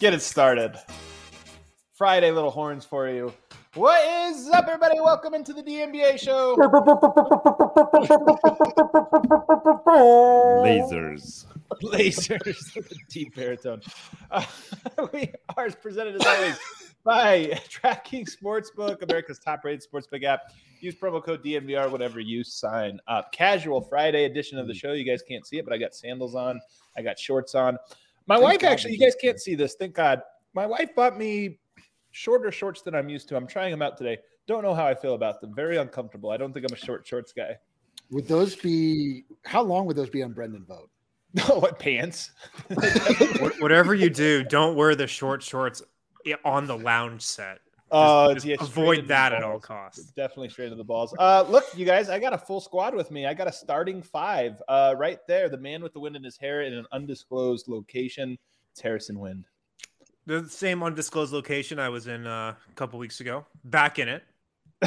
[0.00, 0.78] Get it started.
[1.92, 3.34] Friday little horns for you.
[3.74, 4.98] What is up, everybody?
[4.98, 6.56] Welcome into the DNBA show.
[10.64, 11.44] Lasers.
[11.82, 13.82] Lasers, deep baritone.
[14.30, 14.42] Uh,
[15.12, 16.58] we are presented as always
[17.04, 20.40] by DraftKings Sportsbook, America's top-rated sportsbook app.
[20.80, 23.32] Use promo code DNVR whenever you sign up.
[23.32, 24.92] Casual Friday edition of the show.
[24.94, 26.58] You guys can't see it, but I got sandals on.
[26.96, 27.76] I got shorts on.
[28.26, 29.74] My wife actually, you guys can't see this.
[29.74, 30.22] Thank God.
[30.54, 31.58] My wife bought me
[32.10, 33.36] shorter shorts than I'm used to.
[33.36, 34.18] I'm trying them out today.
[34.46, 35.54] Don't know how I feel about them.
[35.54, 36.30] Very uncomfortable.
[36.30, 37.56] I don't think I'm a short shorts guy.
[38.10, 40.90] Would those be how long would those be on Brendan Vogt?
[41.34, 42.32] No, oh, what pants?
[43.60, 45.82] Whatever you do, don't wear the short shorts
[46.44, 47.60] on the lounge set.
[47.90, 50.12] Uh, just yeah, avoid that at all costs.
[50.12, 51.14] Definitely straight to the balls.
[51.18, 53.26] Uh, look, you guys, I got a full squad with me.
[53.26, 55.48] I got a starting five uh, right there.
[55.48, 58.38] The man with the wind in his hair in an undisclosed location.
[58.72, 59.46] It's Harrison Wind.
[60.26, 63.46] The same undisclosed location I was in uh, a couple weeks ago.
[63.64, 64.22] Back in it.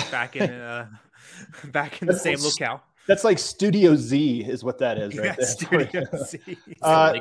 [0.10, 0.88] Back in uh,
[1.66, 2.82] back in the same locale.
[3.06, 5.46] That's like Studio Z, is what that is right Yeah, there.
[5.46, 6.40] Studio C.
[6.82, 7.20] Uh,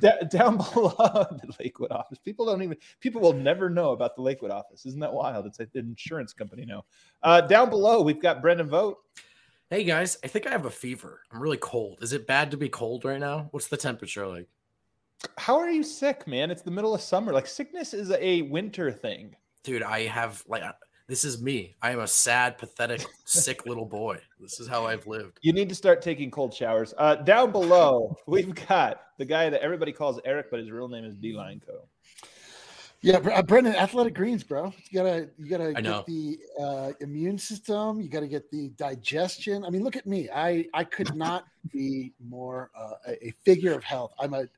[0.00, 2.18] da- down below the Lakewood office.
[2.18, 2.76] People don't even.
[3.00, 4.84] People will never know about the Lakewood office.
[4.84, 5.46] Isn't that wild?
[5.46, 6.84] It's an insurance company now.
[7.22, 8.98] Uh, down below, we've got Brendan Vogt.
[9.70, 11.22] Hey guys, I think I have a fever.
[11.32, 11.98] I'm really cold.
[12.00, 13.48] Is it bad to be cold right now?
[13.50, 14.46] What's the temperature like?
[15.38, 16.50] How are you sick, man?
[16.50, 17.32] It's the middle of summer.
[17.32, 19.34] Like sickness is a winter thing.
[19.64, 20.62] Dude, I have like
[21.08, 21.76] this is me.
[21.82, 24.18] I am a sad, pathetic, sick little boy.
[24.40, 25.38] This is how I've lived.
[25.42, 26.94] You need to start taking cold showers.
[26.98, 31.04] Uh, down below, we've got the guy that everybody calls Eric, but his real name
[31.04, 31.82] is D Line Co.
[33.02, 34.72] Yeah, uh, Brendan, athletic greens, bro.
[34.90, 35.98] You gotta you gotta I know.
[35.98, 38.00] get the uh, immune system.
[38.00, 39.64] You gotta get the digestion.
[39.64, 40.28] I mean, look at me.
[40.34, 44.12] I I could not be more uh, a, a figure of health.
[44.18, 44.48] I'm a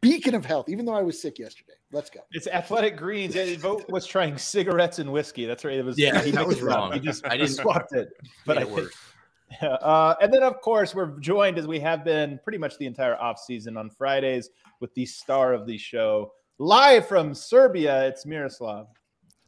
[0.00, 1.72] beacon of health, even though I was sick yesterday.
[1.92, 2.20] Let's go.
[2.32, 3.34] It's Athletic Greens.
[3.34, 5.46] Yeah, Vogt was trying cigarettes and whiskey.
[5.46, 5.76] That's right.
[5.76, 5.98] It was.
[5.98, 6.92] Yeah, he that was wrong.
[6.92, 8.10] He just I didn't- swapped it.
[8.46, 8.90] But I it think.
[9.62, 12.84] Yeah, uh, and then, of course, we're joined as we have been pretty much the
[12.84, 14.50] entire off season on Fridays
[14.80, 18.06] with the star of the show, live from Serbia.
[18.08, 18.88] It's Miroslav.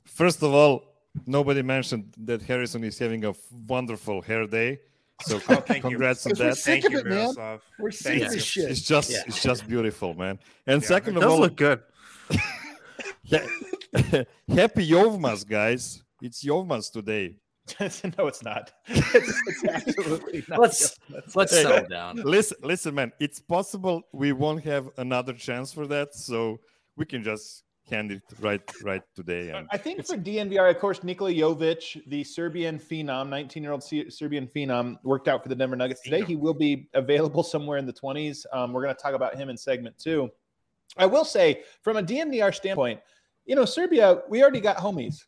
[0.06, 0.94] First of all,
[1.26, 3.34] nobody mentioned that Harrison is having a
[3.68, 4.80] wonderful hair day.
[5.22, 5.90] So Oh, thank you.
[5.90, 6.56] congrats on that.
[6.58, 7.18] Thank you, it, man.
[7.18, 7.62] Miroslav.
[7.78, 8.70] We're sick Thank of this shit.
[8.70, 9.22] It's just Yeah.
[9.26, 10.38] it's just beautiful, man.
[10.66, 11.80] And Yeah, second of does all, look good.
[13.30, 16.02] happy Yovmas, guys.
[16.22, 17.36] It's Yovmas today.
[18.18, 18.72] no, it's not.
[18.88, 20.58] It's, it's absolutely not.
[20.60, 20.96] Let's
[21.34, 21.62] let's Hey.
[21.62, 22.16] settle down.
[22.16, 23.12] Listen, listen, man.
[23.20, 26.58] It's possible we won't have another chance for that, so
[26.96, 29.50] we can just hand it right right today.
[29.50, 33.82] And I think for DNVR, of course, Nikola Jovic, the Serbian phenom, 19 year old
[33.82, 36.22] Serbian phenom, worked out for the Denver Nuggets today.
[36.22, 38.46] He will be available somewhere in the 20s.
[38.52, 40.30] Um, we're going to talk about him in segment two.
[40.96, 43.00] I will say, from a DNVR standpoint,
[43.46, 45.24] you know, Serbia, we already got homies.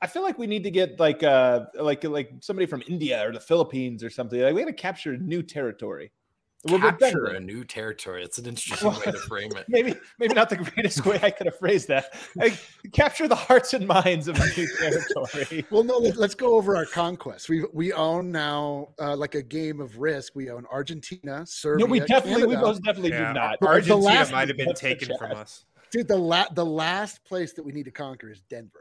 [0.00, 3.32] I feel like we need to get like uh like like somebody from India or
[3.32, 4.40] the Philippines or something.
[4.40, 6.12] Like we got to capture new territory.
[6.64, 8.22] Well, but then- Capture a new territory.
[8.24, 9.64] It's an interesting way to frame it.
[9.68, 12.14] maybe maybe not the greatest way I could have phrased that.
[12.36, 12.58] Like,
[12.92, 15.64] capture the hearts and minds of a new territory.
[15.70, 17.48] Well, no, let, us go over our conquests.
[17.48, 20.34] We we own now uh, like a game of risk.
[20.34, 21.86] We own Argentina, Serbia.
[21.86, 23.60] no, we definitely, we most definitely Yeah, do not.
[23.60, 25.64] The Argentina last- might have been taken from us.
[25.90, 28.80] Dude, the la- the last place that we need to conquer is Denver.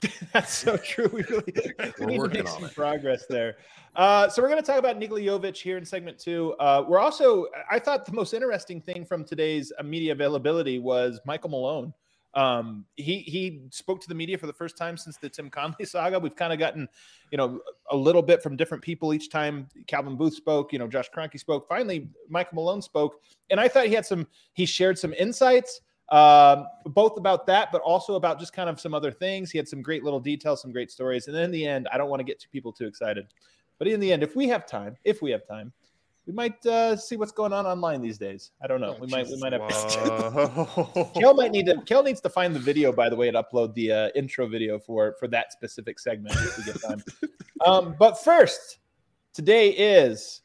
[0.32, 1.08] That's so true.
[1.12, 1.54] We really
[2.00, 2.74] we We're need to make some it.
[2.74, 3.56] progress there.
[3.94, 6.52] Uh, so we're going to talk about Nikola Jovic here in segment two.
[6.60, 11.18] Uh, we're also, I thought the most interesting thing from today's uh, media availability was
[11.24, 11.94] Michael Malone.
[12.34, 15.84] Um, he he spoke to the media for the first time since the Tim Connelly
[15.86, 16.18] saga.
[16.18, 16.86] We've kind of gotten,
[17.32, 17.60] you know,
[17.90, 19.68] a little bit from different people each time.
[19.86, 21.66] Calvin Booth spoke, you know, Josh Kroenke spoke.
[21.66, 24.26] Finally, Michael Malone spoke, and I thought he had some.
[24.52, 25.80] He shared some insights,
[26.10, 29.50] um, both about that, but also about just kind of some other things.
[29.50, 31.98] He had some great little details, some great stories, and then in the end, I
[31.98, 33.26] don't want to get too people too excited,
[33.78, 35.72] but in the end, if we have time, if we have time,
[36.26, 38.50] we might uh, see what's going on online these days.
[38.60, 38.96] I don't know.
[38.96, 39.68] Oh, we might we might have.
[41.14, 41.80] Kel might need to.
[41.86, 44.78] Kel needs to find the video, by the way, and upload the uh, intro video
[44.78, 47.02] for for that specific segment if we get time.
[47.66, 48.78] um, but first,
[49.32, 50.40] today is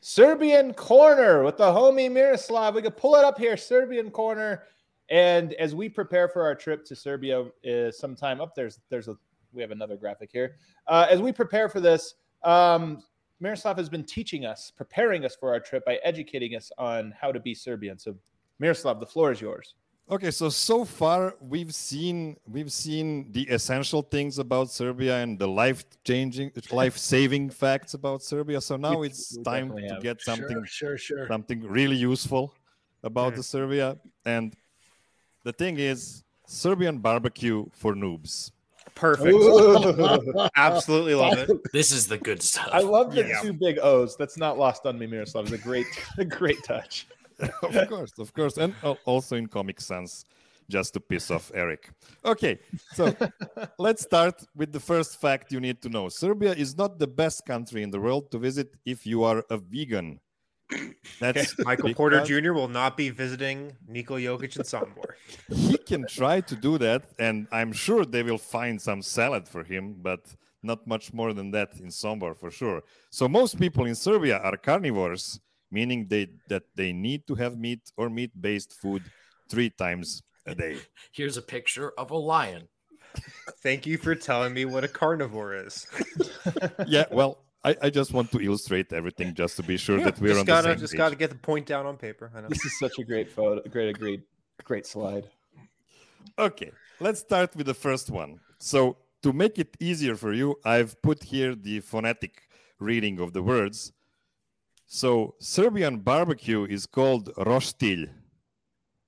[0.00, 2.74] Serbian Corner with the homie Miroslav.
[2.74, 4.64] We could pull it up here, Serbian Corner.
[5.12, 9.16] And as we prepare for our trip to Serbia, uh, sometime up there's there's a
[9.52, 10.56] we have another graphic here.
[10.86, 13.02] Uh, as we prepare for this, um,
[13.38, 17.30] Miroslav has been teaching us, preparing us for our trip by educating us on how
[17.30, 17.98] to be Serbian.
[17.98, 18.16] So,
[18.58, 19.74] Miroslav, the floor is yours.
[20.10, 25.46] Okay, so so far we've seen we've seen the essential things about Serbia and the
[25.46, 28.62] life changing, life saving facts about Serbia.
[28.62, 30.02] So now We- it's we time to have.
[30.02, 31.26] get something Sure, sure, sure.
[31.28, 32.54] something really useful
[33.02, 33.36] about Mhm.
[33.36, 33.98] the Serbia.
[34.24, 34.56] And
[35.44, 38.50] the thing is, Serbian barbecue for noobs.
[38.94, 39.36] Perfect.
[40.56, 41.50] Absolutely love it.
[41.72, 42.68] This is the good stuff.
[42.72, 43.40] I love the Yeah.
[43.40, 44.16] two big O's.
[44.16, 45.44] That's not lost on me, Miroslav.
[45.44, 45.86] It's a great,
[46.18, 47.06] a great touch.
[47.62, 48.74] of course, of course, and
[49.04, 50.24] also in Comic Sans,
[50.68, 51.90] just to piss off Eric.
[52.24, 52.58] Okay,
[52.92, 53.14] so
[53.78, 56.08] let's start with the first fact you need to know.
[56.08, 59.56] Serbia is not the best country in the world to visit if you are a
[59.56, 60.20] vegan.
[61.20, 62.52] That's Michael Porter Jr.
[62.52, 65.14] will not be visiting Niko Jokic and Sombor.
[65.48, 69.62] He can try to do that, and I'm sure they will find some salad for
[69.64, 70.20] him, but
[70.62, 72.82] not much more than that in Sombor for sure.
[73.10, 75.40] So most people in Serbia are carnivores,
[75.70, 79.02] meaning they that they need to have meat or meat-based food
[79.50, 80.76] three times a day.
[81.12, 82.68] Here's a picture of a lion.
[83.62, 85.86] Thank you for telling me what a carnivore is.
[86.86, 90.20] yeah, well, I, I just want to illustrate everything just to be sure Yeah, that
[90.20, 90.80] we're on gotta the same page.
[90.80, 90.98] just page.
[90.98, 92.30] gotta get the point down on paper.
[92.34, 92.48] I know.
[92.48, 94.20] This is such a great photo, great, great,
[94.64, 95.28] great slide.
[96.38, 96.70] Okay,
[97.00, 98.40] let's start with the first one.
[98.58, 102.42] So, to make it easier for you, I've put here the phonetic
[102.80, 103.92] reading of the words.
[104.86, 108.08] So, Serbian barbecue is called roštilj.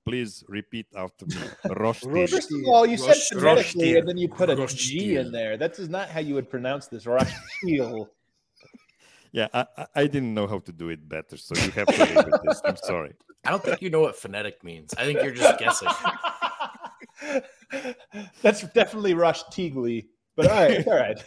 [0.05, 1.35] Please repeat after me.
[1.65, 2.29] Roštilj.
[2.29, 3.97] First of all, you said phonetically, Roshtil.
[3.99, 5.19] and then you put a G Roshtil.
[5.25, 5.57] in there.
[5.57, 7.05] That is not how you would pronounce this.
[7.05, 8.07] Roshtil.
[9.35, 11.97] Yeah, I, I- I didn't know how to do it better, so you have to
[12.05, 12.61] live with this.
[12.63, 13.13] I'm sorry.
[13.45, 14.93] I don't think you know what phonetic means.
[14.97, 15.89] I think you're just guessing.
[18.41, 20.07] That's definitely Rush Teagley.
[20.37, 21.19] But all right, all right.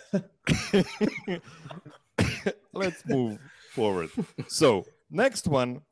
[2.73, 3.39] Let's move
[3.75, 4.11] forward.
[4.49, 5.83] So, next one.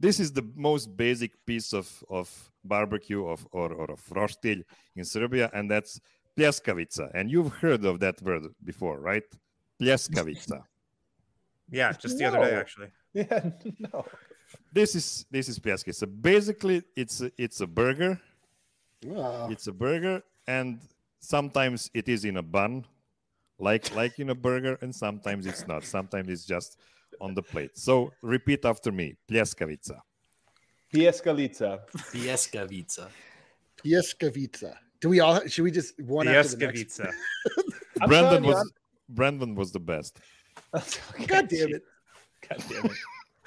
[0.00, 2.26] This is the most basic piece of, of
[2.64, 4.62] barbecue of, or, or of roštilj
[4.96, 6.00] in Serbia, and that's
[6.38, 7.10] pljeskavica.
[7.14, 9.22] And you've heard of that word before, right?
[9.80, 10.62] Pljeskavica.
[11.70, 12.88] Yeah, just the other day actually.
[13.12, 13.50] Yeah,
[13.80, 14.04] no.
[14.72, 16.06] This is this is pljeskavica.
[16.22, 18.20] Basically, it's a, it's a burger.
[19.04, 19.48] Wow.
[19.50, 20.80] It's a burger, and
[21.18, 22.84] sometimes it is in a bun,
[23.58, 25.82] like like in a burger, and sometimes it's not.
[25.84, 26.78] Sometimes it's just
[27.20, 27.76] on the plate.
[27.76, 29.98] So repeat after me: pljeskavica.
[30.92, 31.80] Pieskalica.
[32.12, 33.08] Pieskavica.
[33.78, 34.74] Pieskavica.
[35.00, 35.46] Do we all?
[35.46, 36.98] Should we just one after the next?
[36.98, 37.12] Pieskavica.
[38.06, 38.72] Brandon was
[39.08, 40.20] Brandon was the best.
[41.26, 41.82] God damn it!
[42.48, 42.92] God damn it.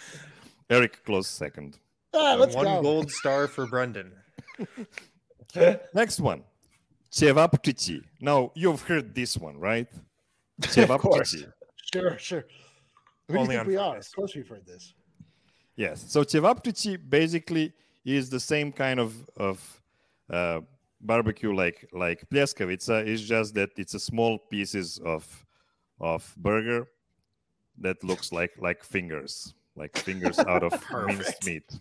[0.69, 1.77] Eric close second.
[2.13, 2.81] Ah, let's One go.
[2.81, 4.11] gold star for Brendan.
[5.93, 6.43] Next one,
[7.11, 8.01] cevapčići.
[8.21, 9.87] Now you've heard this one, right?
[10.61, 11.47] Cevapčići.
[11.93, 12.43] Sure, sure.
[13.27, 13.97] Who do you Only think on we are?
[13.97, 14.93] Of course, we've heard this.
[15.75, 16.11] Yes.
[16.11, 17.71] So cevapčići basically
[18.05, 19.81] is the same kind of of
[20.29, 20.61] uh,
[20.99, 23.05] barbecue like like pljeskavica.
[23.07, 25.45] It's just that it's a small pieces of
[25.99, 26.85] of burger
[27.79, 30.73] that looks like like fingers, like fingers out of
[31.07, 31.79] minced meat.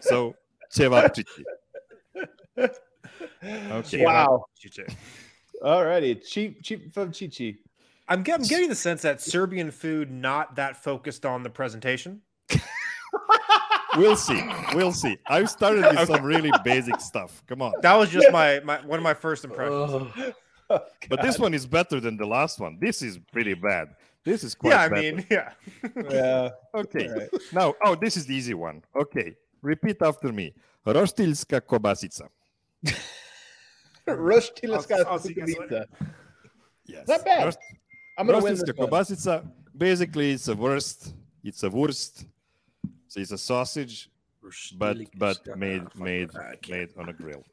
[0.00, 0.34] So
[0.70, 1.44] cevapčići.
[3.70, 4.04] Okay.
[4.04, 4.46] Wow.
[4.58, 4.86] Chiche.
[5.62, 6.14] All righty.
[6.16, 7.58] Cheap, cheap from Chichi.
[8.08, 12.22] I'm, get, I'm getting the sense that Serbian food not that focused on the presentation.
[13.96, 14.42] We'll see.
[14.74, 15.16] We'll see.
[15.26, 17.42] I've started with some really basic stuff.
[17.46, 17.72] Come on.
[17.80, 20.12] That was just my, my one of my first impressions.
[20.68, 22.76] Oh, But this one is better than the last one.
[22.80, 23.86] This is pretty bad.
[24.26, 24.98] This is quite yeah, I bad.
[25.02, 25.52] mean, yeah.
[26.10, 26.50] yeah.
[26.74, 27.08] Okay.
[27.08, 27.28] All right.
[27.52, 28.82] Now, oh, this is the easy one.
[29.02, 29.36] Okay.
[29.62, 30.52] Repeat after me.
[30.84, 32.26] Roštilska kobasica.
[34.08, 35.86] Roshtilaska I'll- I'll see you guys Pieskalica.
[36.86, 37.06] Yes.
[37.08, 37.44] Not bad.
[37.44, 37.58] Rost-
[38.18, 38.90] I'm gonna win this Roštilska one.
[38.90, 39.34] kobasica.
[39.76, 41.14] Basically, it's a wurst.
[41.44, 42.26] It's a wurst.
[43.08, 44.10] So it's a sausage,
[44.76, 46.30] but but made made
[46.68, 47.44] made on a grill.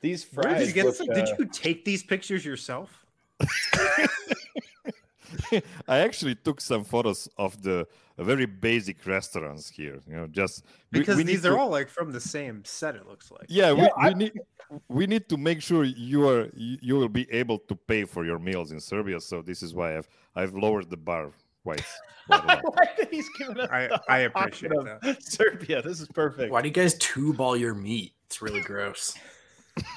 [0.00, 0.66] These Where did fries.
[0.68, 1.06] you get look, some?
[1.08, 3.04] Did uh, you take these pictures yourself?
[5.88, 7.86] I actually took some photos of the
[8.18, 10.00] very basic restaurants here.
[10.08, 12.94] You know, just Because we need these are to- all like from the same set.
[12.96, 13.46] It looks like.
[13.48, 14.32] Yeah, we, Yeah, we need
[14.88, 18.24] we need to make sure you are you you will be able to pay for
[18.24, 19.20] your meals in Serbia.
[19.20, 21.30] So this is why I've I've lowered the bar
[21.62, 21.84] quite.
[22.26, 22.62] quite a lot.
[22.64, 25.22] why he's giving us I- the I appreciate of that.
[25.22, 25.82] Serbia.
[25.82, 26.50] This is perfect.
[26.52, 28.12] Why do you guys tube all your meat?
[28.26, 29.14] It's really gross.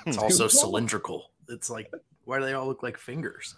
[0.05, 1.31] It's also cylindrical.
[1.49, 1.89] It's like,
[2.25, 3.55] why do they all look like fingers?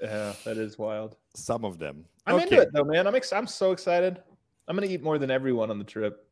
[0.00, 1.16] Yeah, that is wild.
[1.34, 2.04] Some of them.
[2.26, 2.44] I'm okay.
[2.44, 3.06] into it though, man.
[3.06, 4.22] I'm ex- I'm so excited.
[4.66, 6.26] I'm gonna eat more than everyone on the trip.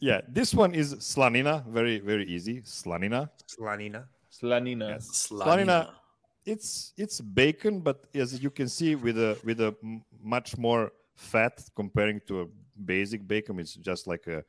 [0.00, 1.66] Yeah, this one is slanina.
[1.66, 2.60] Very very easy.
[2.62, 3.30] Slanina.
[3.46, 4.04] Slanina.
[4.30, 4.88] Slanina.
[4.90, 5.28] Yes.
[5.30, 5.90] Slanina.
[6.44, 10.92] It's it's bacon, but as you can see, with a with a m- much more
[11.16, 12.46] fat comparing to a
[12.84, 13.58] basic bacon.
[13.58, 14.44] It's just like a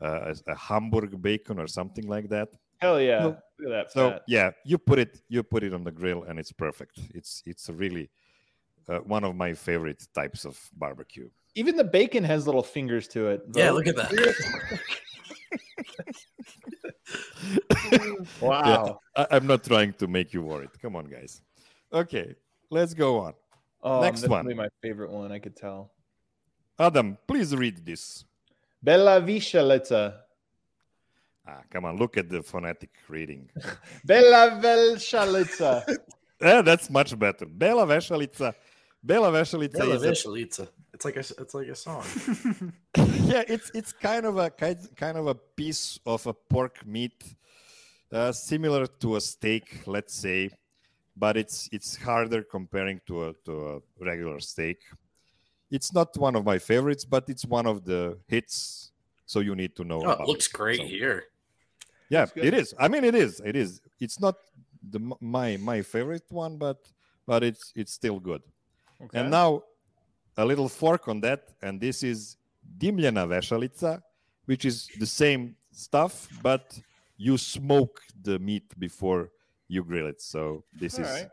[0.00, 2.48] a, a Hamburg bacon or something like that.
[2.78, 3.18] Hell yeah!
[3.20, 3.26] No.
[3.28, 3.92] Look at that.
[3.92, 4.22] So fat.
[4.28, 6.98] yeah, you put it you put it on the grill and it's perfect.
[7.14, 8.08] It's it's really
[8.88, 11.28] uh, one of my favorite types of barbecue.
[11.54, 13.42] even the bacon has little fingers to it.
[13.54, 14.12] Yeah, look at that.
[18.40, 19.00] Wow.
[19.16, 20.70] I, I'm not trying to make you worried.
[20.80, 21.40] Come on, guys.
[21.92, 22.34] Okay,
[22.70, 23.34] let's go on.
[23.82, 24.40] Oh, Next that's one.
[24.44, 25.32] probably my favorite one.
[25.32, 25.92] I could tell.
[26.78, 28.24] Adam, please read this.
[28.82, 30.14] Bella Vishalica.
[31.48, 33.48] Ah, come on, look at the phonetic reading.
[34.04, 35.82] Bella Vishalica.
[36.40, 37.46] Yeah, that's much better.
[37.46, 38.54] Bela Vešalica.
[39.02, 40.24] Bela Vešalica Bella is.
[40.94, 42.04] It's like a it's like a song.
[43.24, 47.24] yeah, it's it's kind of a kind kind of a piece of a pork meat,
[48.12, 50.50] uh, similar to a steak, let's say,
[51.16, 54.78] but it's it's harder comparing to a to a regular steak.
[55.70, 58.92] It's not one of my favorites, but it's one of the hits.
[59.26, 60.02] So you need to know.
[60.02, 61.24] Oh, about it looks great So, here.
[62.08, 62.74] Yeah, it is.
[62.78, 63.40] I mean, it is.
[63.44, 63.80] It is.
[64.00, 64.36] It's not
[64.82, 66.78] the my my favorite one, but
[67.26, 68.42] but it's it's still good.
[69.02, 69.20] Okay.
[69.20, 69.62] And now
[70.36, 72.36] a little fork on that, and this is
[72.78, 74.02] dimljena vešalica,
[74.46, 76.78] which is the same stuff, but
[77.16, 79.30] you smoke the meat before
[79.68, 80.20] you grill it.
[80.22, 81.30] So this All is right.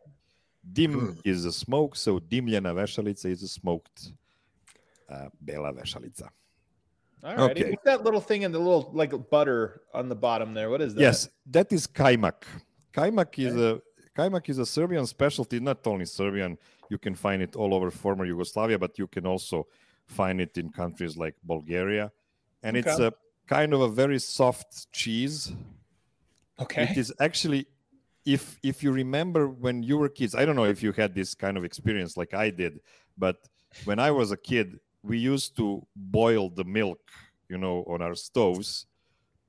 [0.73, 4.11] dim is a smoke, so dimljena vešalica is a smoked
[5.09, 6.29] uh, bela vešalica.
[7.25, 7.57] All right.
[7.57, 7.71] Okay.
[7.71, 10.69] What's that little thing in the little like butter on the bottom there?
[10.69, 11.01] What is that?
[11.01, 12.43] Yes, that is kajmak.
[12.93, 13.81] Kajmak is a
[14.15, 16.57] kajmak is a Serbian specialty, not only Serbian.
[16.89, 19.67] You can find it all over former Yugoslavia, but you can also
[20.05, 22.11] find it in countries like Bulgaria.
[22.61, 23.11] And it's a
[23.47, 25.51] kind of a very soft cheese.
[26.59, 26.83] Okay.
[26.83, 27.65] It is actually
[28.25, 31.33] if if you remember when you were kids, I don't know if you had this
[31.33, 32.81] kind of experience like I did,
[33.17, 33.37] but
[33.85, 36.99] when I was a kid, we used to boil the milk,
[37.49, 38.87] you know, on our stoves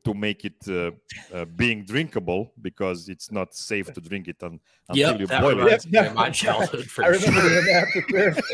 [0.05, 0.93] to make it uh,
[1.35, 5.59] uh, being drinkable because it's not safe to drink it un- until Yep, you boil
[5.61, 5.65] it.
[5.65, 7.51] reminds me of my childhood for I remember sure.
[7.51, 8.45] doing that.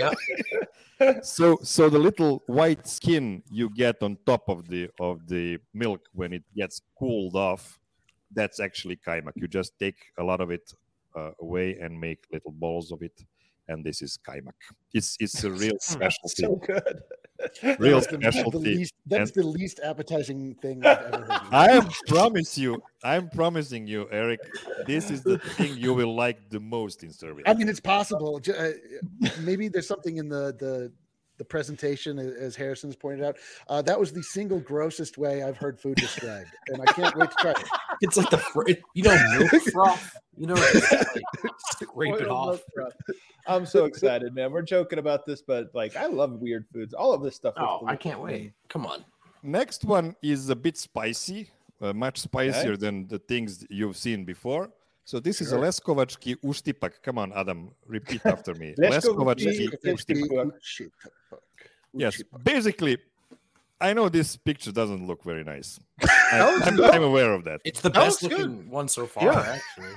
[1.01, 1.25] Yep.
[1.25, 6.01] So so the little white skin you get on top of the of the milk
[6.13, 7.81] when it gets cooled off,
[8.33, 9.33] that's actually kajmak.
[9.35, 10.73] You just take a lot of it
[11.17, 13.17] uh, away and make little balls of it,
[13.69, 14.53] and this is kajmak.
[14.95, 16.43] It's it's a real specialty.
[16.43, 17.01] so good.
[17.79, 18.59] real That's the, the specialty.
[18.77, 21.43] least, that's and- the least appetizing thing I've ever heard.
[21.51, 24.41] I am promise you, I'm promising you, Eric,
[24.87, 27.43] this is the thing you will like the most in Serbia.
[27.47, 28.41] I mean, it's possible.
[28.59, 28.69] Uh,
[29.41, 30.93] Maybe there's something in the the
[31.43, 33.37] the presentation, a- as Harrison's pointed out.
[33.69, 37.31] Uh, that was the single grossest way I've heard food described, and I can't wait
[37.31, 37.59] to try it.
[38.05, 40.17] It's like the fr- you know milk froth.
[40.37, 41.23] You know, just, like,
[41.81, 42.61] scrape it off.
[43.47, 44.51] I'm so excited, man.
[44.51, 46.95] We're joking about this, but like, I love weird foods.
[46.95, 47.55] All of this stuff.
[47.57, 48.55] Oh, I can't wait.
[48.69, 49.05] Come on.
[49.45, 54.71] Next one is a bit spicy, uh, much spicier than the things you've seen before.
[55.05, 57.03] So this is a Leskovački uštipak.
[57.03, 58.75] Come on, Adam, repeat after me.
[58.79, 60.53] Leskovački Leskovački uštipak.
[60.63, 60.93] Shit,
[61.29, 61.43] fuck.
[61.93, 62.99] Yes, basically,
[63.81, 65.81] I know this picture doesn't look very nice.
[66.33, 67.61] I, I'm, I'm aware of that.
[67.65, 68.51] It's the That best looks good.
[68.51, 69.59] looking one so far, Yeah.
[69.59, 69.95] actually.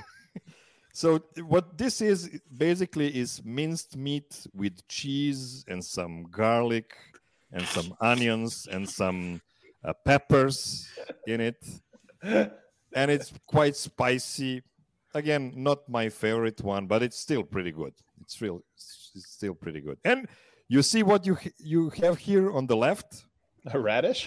[0.92, 6.96] So what this is basically is minced meat with cheese and some garlic
[7.52, 9.42] and some onions and some
[9.84, 10.88] uh, peppers
[11.26, 11.62] in it,
[12.22, 14.62] and it's quite spicy.
[15.16, 17.94] Again, not my favorite one, but it's still pretty good.
[18.22, 19.98] It's real, it's still pretty good.
[20.04, 20.28] And
[20.68, 21.36] you see what you
[21.72, 23.24] you have here on the left?
[23.76, 24.20] A radish?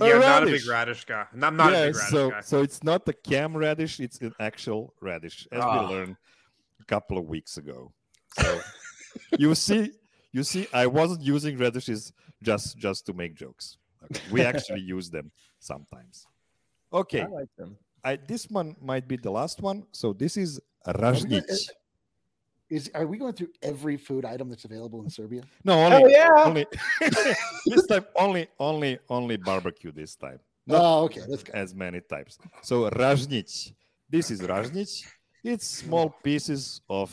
[0.00, 0.68] A Yeah, I'm not a big radish.
[0.68, 1.24] radish guy.
[1.32, 2.40] I'm not, I'm not a big radish so guy.
[2.50, 5.70] so it's not the cam radish; it's an actual radish, as Ah.
[5.72, 6.16] we learned
[6.80, 7.92] a couple of weeks ago.
[8.40, 8.60] So
[9.42, 9.82] you see,
[10.36, 12.12] you see, I wasn't using radishes
[12.48, 13.78] just just to make jokes.
[14.04, 15.26] Okay, We actually use them
[15.58, 16.26] sometimes.
[16.92, 17.76] Okay, I like them.
[18.04, 19.84] I this one might be the last one.
[19.92, 21.68] So this is Are we gonna- Rajnic.
[22.70, 25.42] Is are we going through every food item that's available in Serbia?
[25.64, 26.42] No, Oh only, yeah.
[26.44, 26.66] only
[27.66, 30.38] this time only only only barbecue this time.
[30.66, 31.22] Not Oh, okay.
[31.26, 31.52] Let's go.
[31.54, 32.38] as many types.
[32.62, 33.72] So Rajnic.
[34.10, 34.90] This is Rajnic.
[35.42, 37.10] It's small pieces of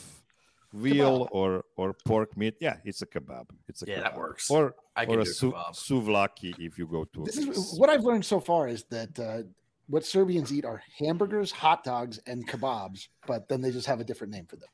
[0.73, 2.55] veal or or pork meat.
[2.59, 3.45] Yeah, it's a kebab.
[3.69, 4.03] It's a Yeah, kebab.
[4.03, 4.51] that works.
[4.51, 7.23] Or I can or a do su- souvlaki if you go to.
[7.23, 7.57] This place.
[7.57, 9.43] is what I've learned so far is that uh,
[9.87, 14.03] what Serbians eat are hamburgers, hot dogs, and kebabs, but then they just have a
[14.03, 14.69] different name for them.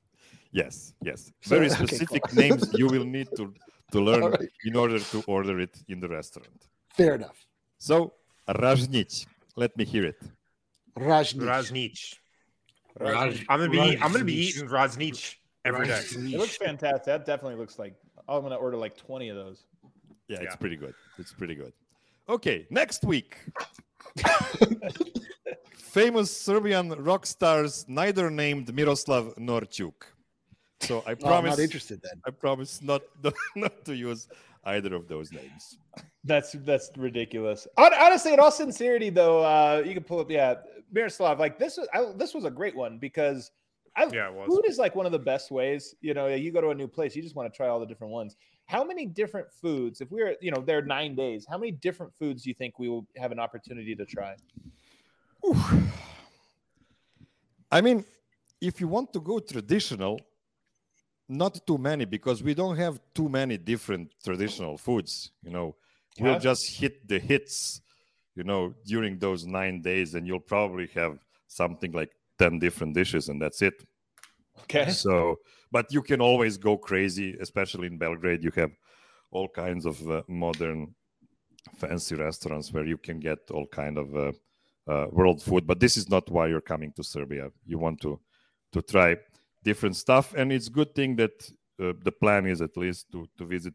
[0.51, 1.32] Yes, yes.
[1.41, 1.88] So- Very okay, cool.
[1.88, 3.53] specific names you will need to
[3.91, 4.50] to learn All right.
[4.65, 6.68] in order to order it in the restaurant.
[6.94, 7.46] Fair enough.
[7.77, 8.13] So
[8.48, 9.25] Rajnic.
[9.56, 10.20] Let me hear it.
[10.98, 11.41] Rajnic.
[11.51, 12.15] Raznich.
[13.00, 14.56] Raj- I'm gonna be I'm gonna be Raznich.
[14.58, 16.01] eating Raznich every day.
[16.34, 17.06] It looks fantastic.
[17.06, 17.96] That definitely looks like
[18.27, 19.63] oh, I'm gonna order like 20 of those.
[20.27, 20.94] Yeah, it's pretty good.
[21.18, 21.74] It's pretty good.
[22.30, 23.38] Okay, next week.
[25.75, 30.05] Famous Serbian rock stars, neither named Miroslav nor Chuk.
[30.79, 31.50] So I Oh, I'm promise.
[31.58, 32.22] not interested then.
[32.25, 33.01] I promise not
[33.55, 34.27] not to use
[34.65, 35.77] either of those names.
[36.24, 37.67] That's that's ridiculous.
[37.77, 40.29] Honestly, in all sincerity, though, uh, you can pull up.
[40.31, 40.55] Yeah,
[40.91, 41.39] Miroslav.
[41.39, 43.51] Like this was I, this was a great one because
[43.98, 44.48] I, Yeah, it was.
[44.48, 45.93] food is like one of the best ways.
[46.01, 47.86] You know, you go to a new place, you just want to try all the
[47.86, 48.36] different ones.
[48.72, 50.00] How many different foods?
[50.00, 52.54] If we we're you know there are nine days, how many different foods do you
[52.54, 54.34] think we will have an opportunity to try?
[57.78, 58.06] I mean,
[58.62, 60.22] if you want to go traditional,
[61.28, 65.32] not too many because we don't have too many different traditional foods.
[65.44, 65.75] You know,
[66.18, 67.82] we'll just hit the hits,
[68.36, 73.28] you know, during those nine days, and you'll probably have something like 10 different dishes,
[73.28, 73.86] and that's it.
[74.63, 74.89] Okay.
[74.91, 75.38] So,
[75.72, 78.44] but you can always go crazy, especially in Belgrade.
[78.44, 78.72] You have
[79.32, 80.96] all kinds of uh, modern,
[81.77, 84.32] fancy restaurants where you can get all kind of uh,
[84.88, 85.65] uh, world food.
[85.65, 87.51] But this is not why you're coming to Serbia.
[87.65, 88.20] You want to
[88.74, 89.18] to try
[89.63, 91.51] different stuff, and it's good thing that
[91.82, 93.74] uh, the plan is at least to to visit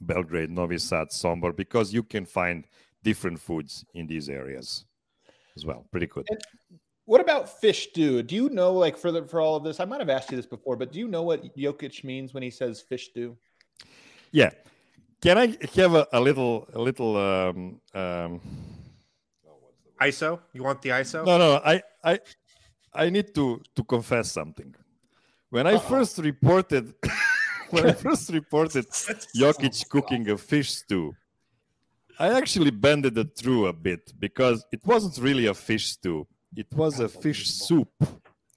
[0.00, 2.64] Belgrade, Novi Sad, Sombor, because you can find
[3.02, 4.84] different foods in these areas
[5.56, 5.86] as well.
[5.90, 6.26] Pretty good.
[7.12, 8.22] What about fish stew?
[8.22, 9.80] Do you know, like, for the for all of this?
[9.80, 12.42] I might have asked you this before, but do you know what Jokic means when
[12.42, 13.36] he says fish stew?
[14.30, 14.52] Yeah.
[15.20, 18.40] Can I have a, a little a little um, um
[20.00, 20.40] ISO?
[20.54, 21.26] You want the ISO?
[21.26, 22.18] no no I I
[22.94, 24.74] I need to to confess something.
[25.50, 26.94] When I first reported
[27.72, 28.86] when I first reported
[29.36, 31.14] Jokic cooking a fish stew,
[32.18, 36.26] I actually bended it through a bit because it wasn't really a fish stew.
[36.56, 37.88] It was a fish soup.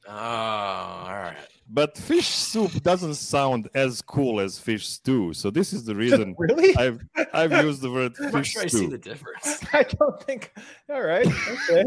[0.08, 1.38] Oh, all right.
[1.68, 5.34] But fish soup doesn't sound as cool as fish stew.
[5.34, 6.76] So this is the reason Really?
[6.78, 7.00] I've
[7.34, 9.48] I've used the word I'm not fish sure I see the difference.
[9.74, 10.52] I don't think.
[10.90, 11.26] All right.
[11.28, 11.86] Okay.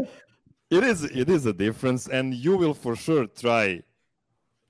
[0.69, 3.81] It is it is a difference, and you will for sure try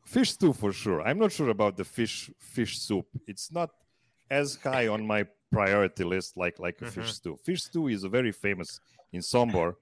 [0.05, 1.01] fish stew for sure.
[1.01, 3.07] I'm not sure about the fish fish soup.
[3.27, 3.71] It's not
[4.29, 6.91] as high on my priority list like like a Mhm.
[6.91, 7.35] fish stew.
[7.43, 8.79] Fish stew is a very famous
[9.11, 9.73] in Sombor,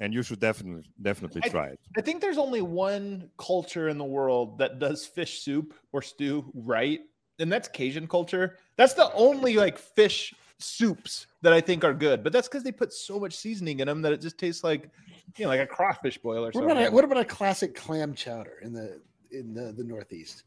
[0.00, 1.80] and you should definitely definitely I- try it.
[1.96, 6.50] I think there's only one culture in the world that does fish soup or stew
[6.54, 7.00] right,
[7.38, 8.56] and that's Cajun culture.
[8.76, 12.72] That's the only like fish soups that I think are good, but that's because they
[12.72, 14.90] put so much seasoning in them that it just tastes like,
[15.36, 16.70] you know, like a crawfish boil or What something.
[16.72, 20.44] about a, what about a classic clam chowder in the in the, the Northeast?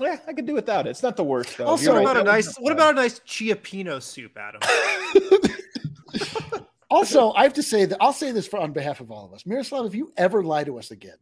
[0.00, 0.90] yeah, I could do without it.
[0.90, 1.66] It's not the worst though.
[1.66, 2.56] Also, You're What right, about a nice?
[2.58, 4.60] What about a nice cioppino soup, Adam?
[6.90, 9.32] Also, I have to say that I'll say this for on behalf of all of
[9.32, 9.46] us.
[9.46, 11.16] Miroslav, if you ever lie to us again,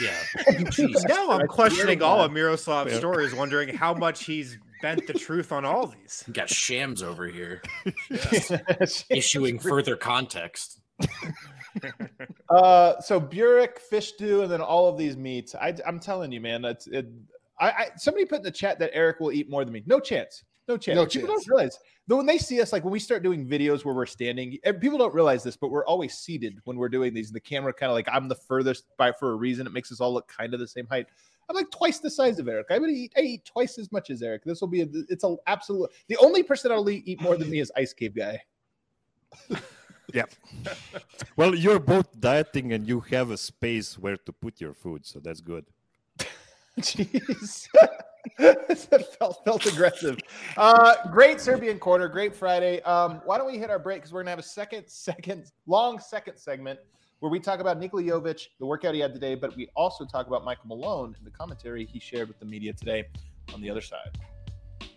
[0.00, 0.16] Yeah.
[0.70, 1.06] Jeez.
[1.08, 2.98] now I'm questioning all of Miroslav's Yeah.
[2.98, 6.24] stories, wondering how much he's bent the truth on all these.
[6.26, 7.62] We got Shams over here
[8.10, 9.04] Yes.
[9.10, 10.80] issuing further context.
[12.48, 15.54] Uh, so Burek, fish stew, and then all of these meats.
[15.54, 17.06] I, I'm telling you, man, that's it.
[17.60, 19.82] I, I somebody put in the chat that Eric will eat more than me.
[19.86, 20.42] No chance.
[20.68, 20.96] No chance.
[20.96, 21.44] No people chance.
[21.44, 24.06] don't realize though when they see us, like when we start doing videos where we're
[24.06, 27.28] standing, and people don't realize this, but we're always seated when we're doing these.
[27.28, 29.66] And the camera kind of like I'm the furthest by for a reason.
[29.66, 31.06] It makes us all look kind of the same height.
[31.48, 32.68] I'm like twice the size of Eric.
[32.70, 33.12] I'm gonna eat.
[33.16, 34.44] I eat twice as much as Eric.
[34.44, 34.82] This will be.
[34.82, 35.90] A, it's a absolute.
[36.08, 38.40] The only person that'll eat more than me is Ice Cave guy.
[40.12, 40.24] Yeah.
[41.36, 45.20] well, you're both dieting, and you have a space where to put your food, so
[45.20, 45.64] that's good.
[46.80, 47.68] Jeez.
[49.18, 50.18] felt, felt aggressive.
[50.56, 52.08] Uh, great Serbian corner.
[52.08, 52.80] Great Friday.
[52.82, 53.98] Um, why don't we hit our break?
[53.98, 56.78] Because we're to have a second, second, long second segment
[57.20, 60.26] where we talk about Nikola Jovic, the workout he had today, but we also talk
[60.26, 63.04] about Michael Malone and the commentary he shared with the media today
[63.54, 64.10] on the other side.
[64.80, 64.88] you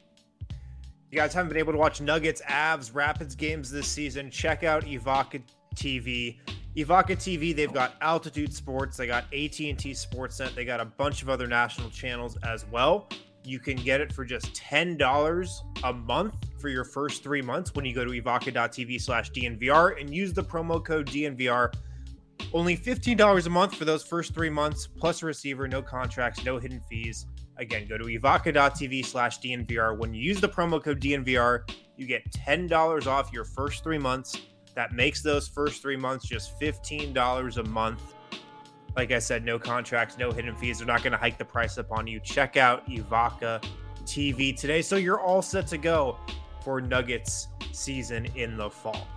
[1.11, 5.39] guys haven't been able to watch Nuggets, Avs, Rapids games this season, check out Evoca
[5.75, 6.39] TV.
[6.75, 11.29] Evoca TV, they've got Altitude Sports, they got AT&T Sportsnet, they got a bunch of
[11.29, 13.07] other national channels as well.
[13.45, 15.49] You can get it for just $10
[15.83, 20.13] a month for your first three months when you go to evoca.tv slash DNVR and
[20.13, 21.73] use the promo code DNVR.
[22.51, 26.57] Only $15 a month for those first three months, plus a receiver, no contracts, no
[26.57, 27.25] hidden fees.
[27.57, 29.97] Again, go to evoca.tv slash DNVR.
[29.97, 34.35] When you use the promo code DNVR, you get $10 off your first three months.
[34.75, 38.13] That makes those first three months just $15 a month.
[38.95, 40.77] Like I said, no contracts, no hidden fees.
[40.77, 42.19] They're not going to hike the price up on you.
[42.19, 43.65] Check out Evoca
[44.03, 44.81] TV today.
[44.81, 46.17] So you're all set to go
[46.63, 49.07] for Nuggets season in the fall.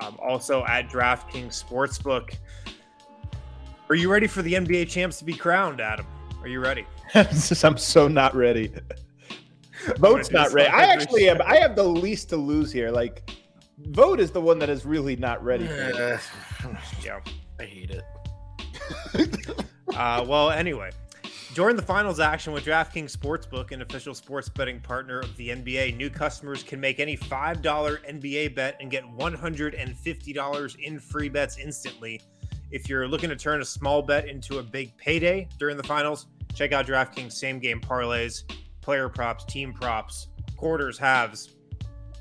[0.00, 2.34] Um, also at DraftKings Sportsbook.
[3.88, 6.06] Are you ready for the NBA champs to be crowned, Adam?
[6.42, 6.86] Are you ready?
[7.14, 8.72] I'm so not ready.
[9.98, 10.68] Vogt's not ready.
[10.68, 11.40] I actually am.
[11.42, 12.90] I have the least to lose here.
[12.90, 13.28] Like,
[13.88, 15.64] Vogt is the one that is really not ready.
[17.02, 17.20] Yeah.
[17.58, 18.04] I hate it.
[19.96, 20.88] Uh, well, anyway,
[21.52, 25.96] during the finals action with DraftKings Sportsbook, an official sports betting partner of the NBA.
[25.96, 32.20] New customers can make any $5 NBA bet and get $150 in free bets instantly.
[32.70, 36.26] If you're looking to turn a small bet into a big payday during the finals,
[36.54, 38.44] check out DraftKings same game parlays,
[38.80, 41.56] player props, team props, quarters, halves.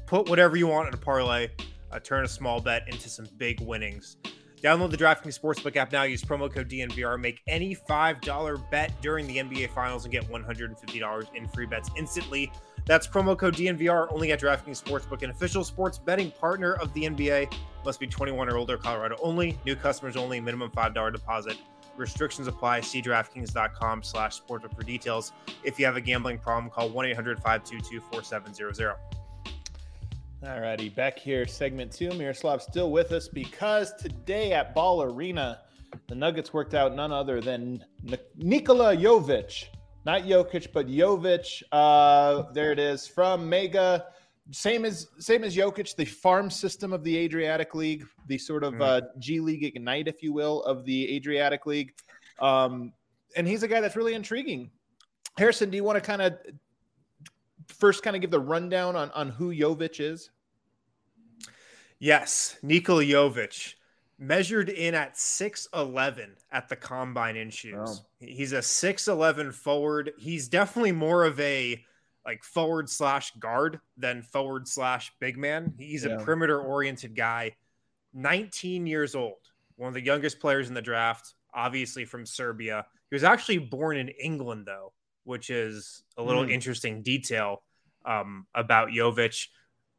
[0.10, 1.50] Put whatever you want in a parlay,
[1.92, 4.18] uh, turn a small bet into some big winnings.
[4.60, 6.02] Download the DraftKings Sportsbook app now.
[6.02, 7.22] Use promo code DNVR.
[7.22, 12.52] Make any $5 bet during the NBA Finals and get $150 in free bets instantly.
[12.88, 17.04] That's promo code DNVR only at DraftKings Sportsbook, an official sports betting partner of the
[17.04, 17.54] NBA.
[17.86, 19.60] Must be 21 or older, Colorado only.
[19.64, 20.40] New customers only.
[20.40, 21.58] Minimum $5 deposit.
[21.98, 22.82] Restrictions apply.
[22.82, 25.34] See DraftKings.com slash sportsbook for details.
[25.64, 28.96] If you have a gambling problem, call 1-800-522-4700.
[30.42, 32.12] All righty, back here, segment two.
[32.12, 35.60] Miroslav still with us because today at Ball Arena,
[36.08, 39.66] the Nuggets worked out none other than Nik- Nikola Jovic,
[40.06, 41.62] not Jokic, but Jovic.
[41.74, 44.06] Uh, there it is from Mega.
[44.52, 48.82] Same as same as Jokic, the farm system of the Adriatic League, the sort of
[48.82, 51.94] uh, G League Ignite, if you will, of the Adriatic League.
[52.40, 52.94] Um,
[53.36, 54.72] and he's a guy that's really intriguing.
[55.38, 56.38] Harrison, do you want to kind of
[57.74, 60.30] first kind of give the rundown on, on who Jovic is?
[62.00, 63.74] Yes, Nikola Jovic
[64.18, 67.74] measured in at 6'11 at the combine in shoes.
[67.74, 67.96] Wow.
[68.20, 70.12] He's a 6'11 forward.
[70.18, 71.84] He's definitely more of a
[72.26, 75.74] like forward slash guard than forward slash big man.
[75.78, 76.12] He's Yeah.
[76.12, 77.56] a perimeter oriented guy,
[78.14, 79.40] 19 years old,
[79.78, 82.86] one of the youngest players in the draft, obviously from Serbia.
[83.10, 86.50] He was actually born in England, though, which is a little Hmm.
[86.52, 87.64] interesting detail
[88.06, 89.48] um, about Jovic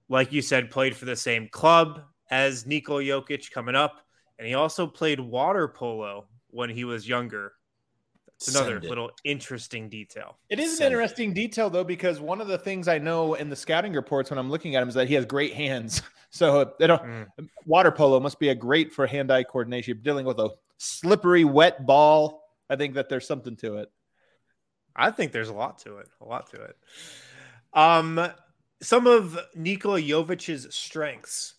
[0.09, 2.03] like you said, played for the same club
[2.33, 4.05] as Nikola Jokic coming up,
[4.41, 7.53] and he also played water polo when he was younger.
[8.35, 8.85] It's another it.
[8.85, 10.39] little interesting detail.
[10.49, 10.97] It is an Send it.
[10.97, 14.39] interesting detail though, because one of the things I know in the scouting reports when
[14.39, 16.03] I'm looking at him is that he has great hands.
[16.33, 17.27] So they don't Mm.
[17.67, 19.95] water polo must be a great for hand-eye coordination.
[19.95, 22.45] You're dealing with a slippery, wet ball.
[22.69, 23.91] I think that there's something to it.
[24.95, 26.09] I think there's a lot to it.
[26.21, 26.77] A lot to it.
[27.73, 28.29] Um,
[28.83, 31.55] some of Nikola Jovic's strengths.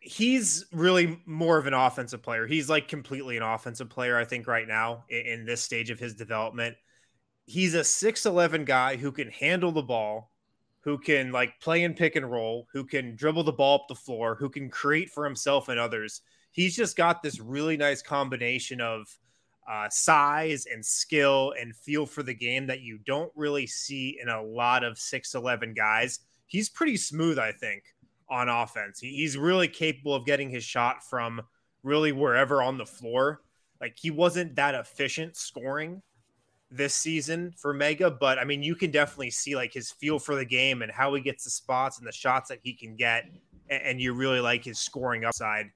[0.00, 2.46] He's really more of an offensive player.
[2.46, 6.14] He's like completely an offensive player, I think, right now in, this stage of his
[6.14, 6.76] development.
[7.46, 10.30] He's a 6'11 guy who can handle the ball,
[10.80, 13.94] who can like play and pick and roll, who can dribble the ball up the
[13.94, 16.20] floor, who can create for himself and others.
[16.50, 19.06] He's just got this really nice combination of
[19.70, 24.28] uh, size and skill and feel for the game that you don't really see in
[24.28, 26.20] a lot of 6'11 guys.
[26.46, 27.82] He's pretty smooth, I think,
[28.30, 29.00] on offense.
[29.00, 31.42] He- He's really capable of getting his shot from
[31.82, 33.42] really wherever on the floor.
[33.80, 36.02] Like he wasn't that efficient scoring
[36.70, 40.34] this season for Mega, but I mean, you can definitely see like his feel for
[40.34, 43.24] the game and how he gets the spots and the shots that he can get.
[43.70, 45.70] a- And you really like his scoring upside.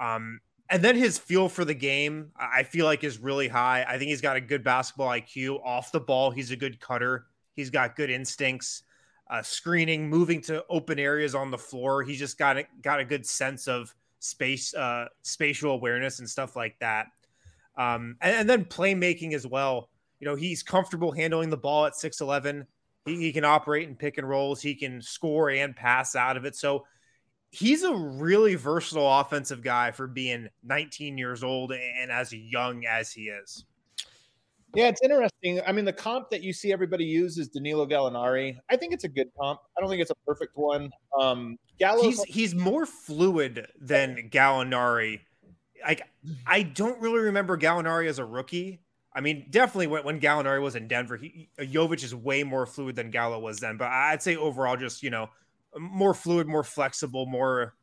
[0.00, 3.84] Um, and then his feel for the game, I feel like is really high.
[3.88, 6.30] I think he's got a good basketball IQ off the ball.
[6.30, 7.26] He's a good cutter.
[7.54, 8.82] He's got good instincts,
[9.30, 12.02] uh, screening, moving to open areas on the floor.
[12.02, 16.54] He's just got a, got a good sense of space, uh, spatial awareness and stuff
[16.54, 17.06] like that.
[17.76, 19.88] Um, and, and then playmaking as well.
[20.20, 22.66] You know, he's comfortable handling the ball at 6'11.
[23.06, 24.60] He, he can operate in pick and rolls.
[24.60, 26.56] He can score and pass out of it.
[26.56, 26.84] So
[27.50, 33.12] he's a really versatile offensive guy for being 19 years old and as young as
[33.12, 33.64] he is.
[34.74, 35.60] Yeah, it's interesting.
[35.66, 38.58] I mean, the comp that you see everybody use is Danilo Gallinari.
[38.70, 39.60] I think it's a good comp.
[39.76, 40.90] I don't think it's a perfect one.
[41.18, 45.20] Um, Gallo's He's he's more fluid than Gallinari
[45.86, 46.02] like
[46.46, 48.80] I don't really remember Gallinari as a rookie.
[49.14, 52.94] I mean, definitely when, when Gallinari was in Denver, he, Jovic is way more fluid
[52.96, 53.76] than Gallo was then.
[53.76, 55.30] But I'd say overall, just you know,
[55.76, 57.74] more fluid, more flexible, more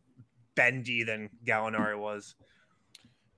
[0.56, 2.36] bendy than Gallinari was.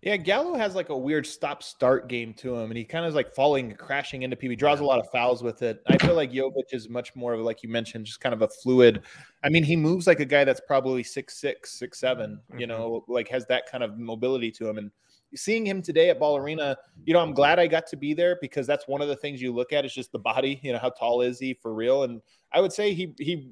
[0.04, 3.10] Yeah, Gallo has like a weird stop start game to him, and he kind of
[3.10, 4.52] is like falling, crashing into people.
[4.52, 5.82] He draws a lot of fouls with it.
[5.88, 8.48] I feel like Jovic is much more of, like you mentioned, just kind of a
[8.48, 9.02] fluid.
[9.44, 12.40] I mean, he moves like a guy that's probably six six, six seven.
[12.52, 12.70] You mm-hmm.
[12.70, 14.78] know, like has that kind of mobility to him.
[14.78, 14.92] And
[15.36, 18.38] seeing him today at Ball Arena, you know, I'm glad I got to be there
[18.40, 20.60] because that's one of the things you look at is just the body.
[20.62, 22.04] You know, how tall is he for real?
[22.04, 22.22] And
[22.54, 23.50] I would say he he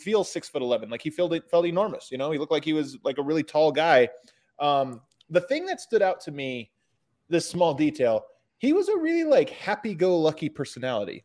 [0.00, 0.90] feels six foot eleven.
[0.90, 2.10] Like he felt it felt enormous.
[2.10, 4.08] You know, he looked like he was like a really tall guy.
[4.58, 6.70] Um, the thing that stood out to me,
[7.28, 8.24] this small detail,
[8.58, 11.24] he was a really like happy-go-lucky personality.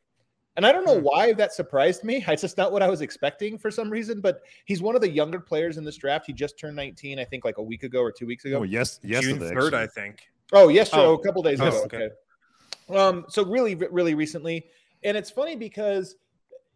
[0.55, 2.23] And I don't know why that surprised me.
[2.27, 4.21] It's just not what I was expecting for some reason.
[4.21, 6.27] But he's one of the younger players in this draft.
[6.27, 8.59] He just turned 19, I think, like a week ago or two weeks ago.
[8.59, 9.73] Oh, yes, June third.
[9.73, 10.27] I think.
[10.51, 11.83] Oh, yesterday, oh, a couple days Oh, ago.
[11.85, 12.09] okay.
[12.89, 12.99] Okay.
[12.99, 14.67] Um, so really, really recently,
[15.03, 16.17] and it's funny because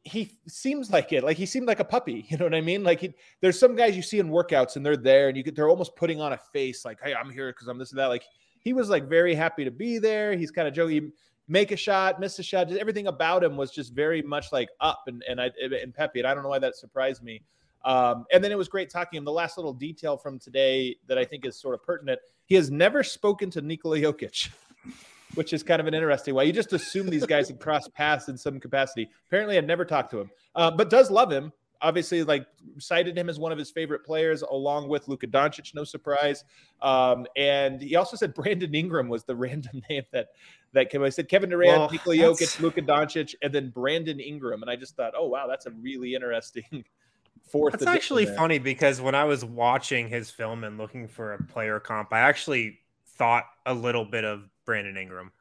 [0.07, 1.23] he seems like it.
[1.23, 2.25] Like he seemed like a puppy.
[2.29, 2.83] You know what I mean?
[2.83, 5.55] Like he, there's some guys you see in workouts and they're there and you get
[5.55, 8.07] they're almost putting on a face like, hey, I'm here because I'm this and that.
[8.07, 8.23] Like
[8.59, 10.35] he was like very happy to be there.
[10.35, 11.11] He's kind of joking.
[11.47, 12.67] Make a shot, miss a shot.
[12.67, 16.19] Just everything about him was just very much like up and and I and peppy.
[16.19, 17.41] And I don't know why that surprised me.
[17.85, 19.25] Um, and then it was great talking to him.
[19.25, 22.69] The last little detail from today that I think is sort of pertinent: he has
[22.69, 24.49] never spoken to Nikola Jokic,
[25.35, 26.45] which is kind of an interesting way.
[26.45, 29.09] You just assume these guys have crossed paths in some capacity.
[29.27, 31.51] Apparently, I'd never talked to him, uh, but does love him.
[31.79, 32.47] Obviously, like
[32.79, 35.75] cited him as one of his favorite players, along with Luka Doncic.
[35.75, 36.43] No surprise.
[36.81, 40.29] Um, and he also said Brandon Ingram was the random name that
[40.73, 41.03] that came.
[41.03, 44.61] I said Kevin Durant, Well, Nikola Jokic, Luka Doncic, and then Brandon Ingram.
[44.61, 46.83] And I just thought, oh wow, that's a really interesting
[47.43, 47.73] fourth.
[47.73, 48.35] That's actually there.
[48.35, 52.19] funny because when I was watching his film and looking for a player comp, I
[52.19, 52.79] actually
[53.17, 55.31] thought a little bit of Brandon Ingram.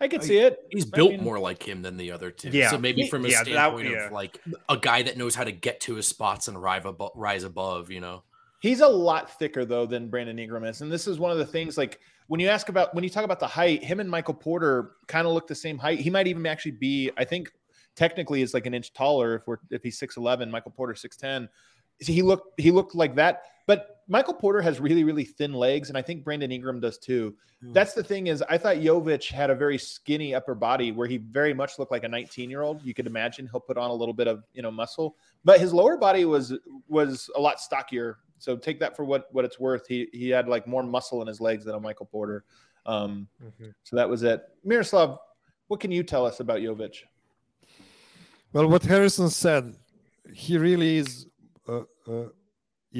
[0.00, 0.60] I could oh, see it.
[0.70, 2.48] He's I built mean- more like him than the other two.
[2.50, 2.70] Yeah.
[2.70, 4.06] So maybe from a Yeah, that- standpoint yeah.
[4.06, 7.10] of like a guy that knows how to get to his spots and rise above,
[7.14, 8.22] rise above, you know.
[8.60, 11.46] He's a lot thicker though than Brandon Ingram is, and this is one of the
[11.46, 11.76] things.
[11.76, 14.92] Like when you ask about when you talk about the height, him and Michael Porter
[15.06, 15.98] kind of look the same height.
[16.00, 17.52] He might even actually be, I think,
[17.94, 20.50] technically is like an inch taller if we're if he's six eleven.
[20.50, 21.48] Michael Porter six ten.
[22.00, 25.98] He looked he looked like that, but Michael Porter has really really thin legs, and
[25.98, 27.34] I think Brandon Ingram does too.
[27.60, 31.16] That's the thing is, I thought Jovic had a very skinny upper body where he
[31.16, 32.82] very much looked like a 19 year old.
[32.84, 35.72] You could imagine he'll put on a little bit of you know muscle, but his
[35.72, 36.54] lower body was
[36.88, 38.18] was a lot stockier.
[38.38, 39.86] So take that for what what it's worth.
[39.88, 42.44] He he had like more muscle in his legs than a Michael Porter.
[42.86, 43.28] Um,
[43.82, 44.42] so that was it.
[44.64, 45.18] Miroslav,
[45.66, 47.02] what can you tell us about Jovic?
[48.52, 49.74] Well, what Harrison said,
[50.32, 51.26] he really is
[51.68, 52.28] uh, uh,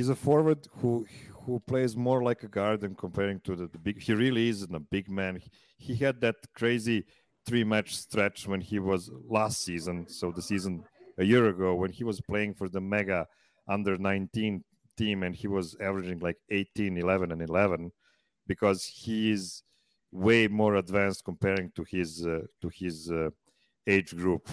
[0.00, 1.06] is a forward who
[1.44, 4.00] who plays more like a guard than comparing to the, the big.
[4.00, 5.36] He really isn't a big man.
[5.36, 7.04] He, he had that crazy
[7.46, 10.84] three match stretch when he was last season, so the season
[11.16, 13.26] a year ago when he was playing for the mega
[13.66, 14.62] under 19
[14.96, 17.90] team and he was averaging like 18, 11, and 11
[18.46, 19.62] because he is
[20.10, 23.30] way more advanced comparing to his uh, to his uh,
[23.86, 24.48] age group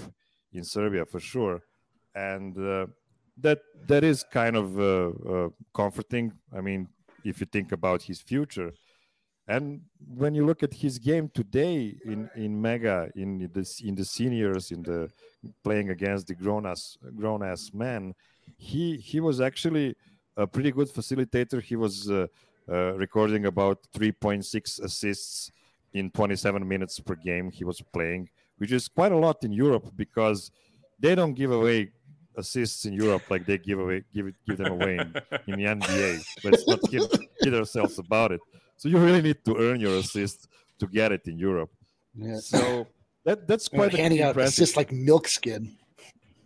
[0.53, 1.62] in Serbia for sure,
[2.13, 2.88] and uh,
[3.38, 6.34] that that is kind of uh, uh, comforting.
[6.56, 6.88] I mean,
[7.24, 8.71] if you think about his future,
[9.48, 14.06] and when you look at his game today in in Mega, in the in the
[14.06, 15.10] seniors, in the
[15.63, 18.13] playing against the grown ass grown ass men,
[18.58, 19.95] he he was actually
[20.38, 21.62] a pretty good facilitator.
[21.62, 22.28] He was uh,
[22.69, 25.52] uh, recording about 3.6 assists
[25.93, 29.91] in 27 minutes per game he was playing, which is quite a lot in Europe
[29.95, 30.52] because
[31.00, 31.91] they don't give away
[32.38, 35.13] assists in Europe like they give away give it give them away in,
[35.48, 36.24] in the NBA.
[36.43, 37.04] Let's not kid,
[37.41, 38.41] kid ourselves about it.
[38.78, 40.48] So you really need to earn your assist
[40.80, 41.71] to get it in Europe.
[42.13, 42.39] Yeah.
[42.39, 42.88] So
[43.24, 44.54] that that's They're quite handing out impressive.
[44.54, 45.76] assists like milk skin.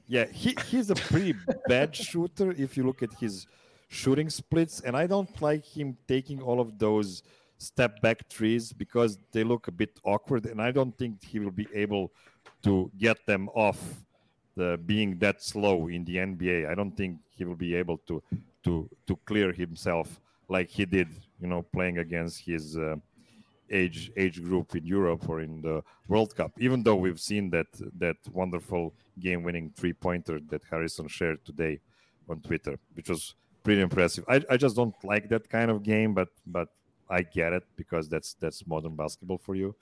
[0.08, 1.36] Yeah, he, he's a pretty
[1.67, 3.45] bad shooter if you look at his
[3.89, 7.21] shooting splits, and I don't like him taking all of those
[7.60, 11.52] step back trees because they look a bit awkward, and I don't think he will
[11.52, 12.12] be able
[12.63, 13.80] to get them off
[14.86, 16.69] being that slow in the NBA.
[16.69, 18.22] I don't think he will be able to
[18.63, 22.95] to to clear himself like he did, you know, playing against his uh,
[23.69, 26.52] age age group in Europe or in the World Cup.
[26.58, 27.67] Even though we've seen that
[27.98, 31.80] that wonderful game winning three pointer that Harrison shared today
[32.28, 34.24] on Twitter, which was pretty impressive.
[34.28, 36.69] I, I just don't like that kind of game, but but
[37.10, 39.76] I get it because that's that's modern basketball for you.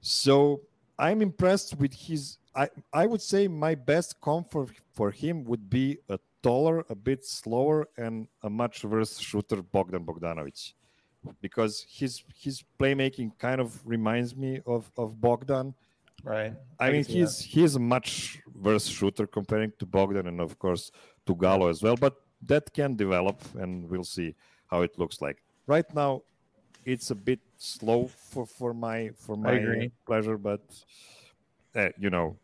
[0.00, 0.62] So
[1.00, 2.38] I'm impressed with his.
[2.54, 7.24] I I would say my best comfort for him would be a taller, a bit
[7.24, 10.74] slower, and a much worse shooter Bogdan Bogdanovic.
[11.40, 15.74] because his his playmaking kind of reminds me of of Bogdan.
[16.22, 16.52] Right.
[16.78, 20.90] I, can mean, he's he's a much worse shooter comparing to Bogdan and of course
[21.26, 21.96] to Gallo as well.
[21.96, 22.14] But
[22.46, 24.34] that can develop, and we'll see
[24.66, 25.38] how it looks like.
[25.66, 26.22] Right now,
[26.84, 30.60] it's a bit slow for for my for my pleasure, but
[31.74, 32.36] uh, you know,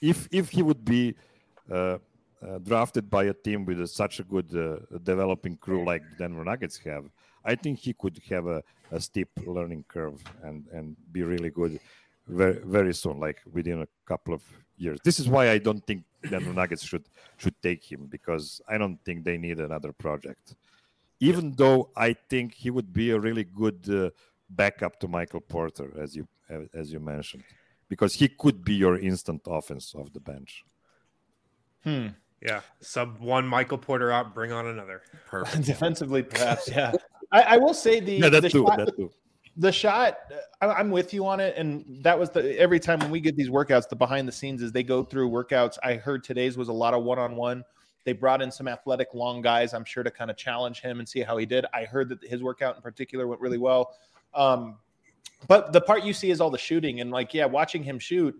[0.00, 1.14] if if he would be
[1.70, 1.98] uh,
[2.42, 6.78] uh, drafted by a team with such a good uh, developing crew like Denver Nuggets
[6.78, 7.10] have,
[7.44, 11.80] I think he could have a, a steep learning curve and and be really good
[12.26, 14.42] very very soon, like within a couple of
[14.76, 14.98] years.
[15.04, 17.04] This is why I don't think Denver Nuggets should
[17.36, 20.54] should take him because I don't think they need another project.
[21.28, 24.10] Even though I think he would be a really good uh,
[24.50, 26.24] backup to Michael Porter, as you
[26.80, 27.44] as you mentioned,
[27.88, 30.62] because he could be your instant offense off the bench.
[31.84, 32.08] Hmm.
[32.42, 35.02] Yeah, sub one Michael Porter out, bring on another.
[35.26, 35.64] Perfect.
[35.72, 36.68] Defensively, perhaps.
[36.68, 36.92] Yeah.
[37.32, 38.64] I, I will say the Yeah, that the too.
[38.68, 39.10] shot, That too.
[39.56, 40.18] the shot
[40.60, 43.34] I, i'm with you on it and that was the every time when we get
[43.36, 46.68] these workouts the behind the scenes is they go through workouts i heard today's was
[46.68, 47.64] a lot of one-on-one
[48.04, 51.08] they brought in some athletic long guys i'm sure to kind of challenge him and
[51.08, 53.94] see how he did i heard that his workout in particular went really well
[54.34, 54.76] um,
[55.46, 58.38] but the part you see is all the shooting and like yeah watching him shoot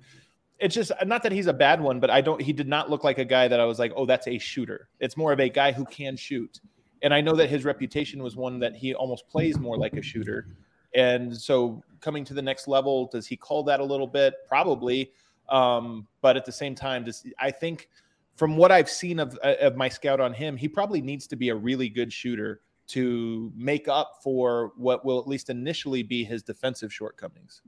[0.59, 3.05] it's just not that he's a bad one but i don't he did not look
[3.05, 5.49] like a guy that i was like oh that's a shooter it's more of a
[5.49, 6.61] guy who can shoot
[7.05, 10.03] and I know that his reputation was one that he almost plays more like a
[10.03, 10.49] shooter.
[10.95, 14.35] And so coming to the next level, does he call that a little bit?
[14.49, 15.13] Probably.
[15.51, 17.91] Um, but at the same time, does I think
[18.37, 21.51] from what I've seen of of my scout on him, he probably needs to be
[21.51, 26.43] a really good shooter to make up for what will at least initially be his
[26.43, 27.63] defensive shortcomings.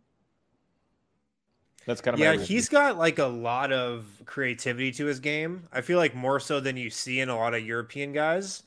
[1.87, 5.69] That's kind of yeah, he's got like a lot of creativity to his game.
[5.73, 8.65] I feel like more so than you see in a lot of European guys.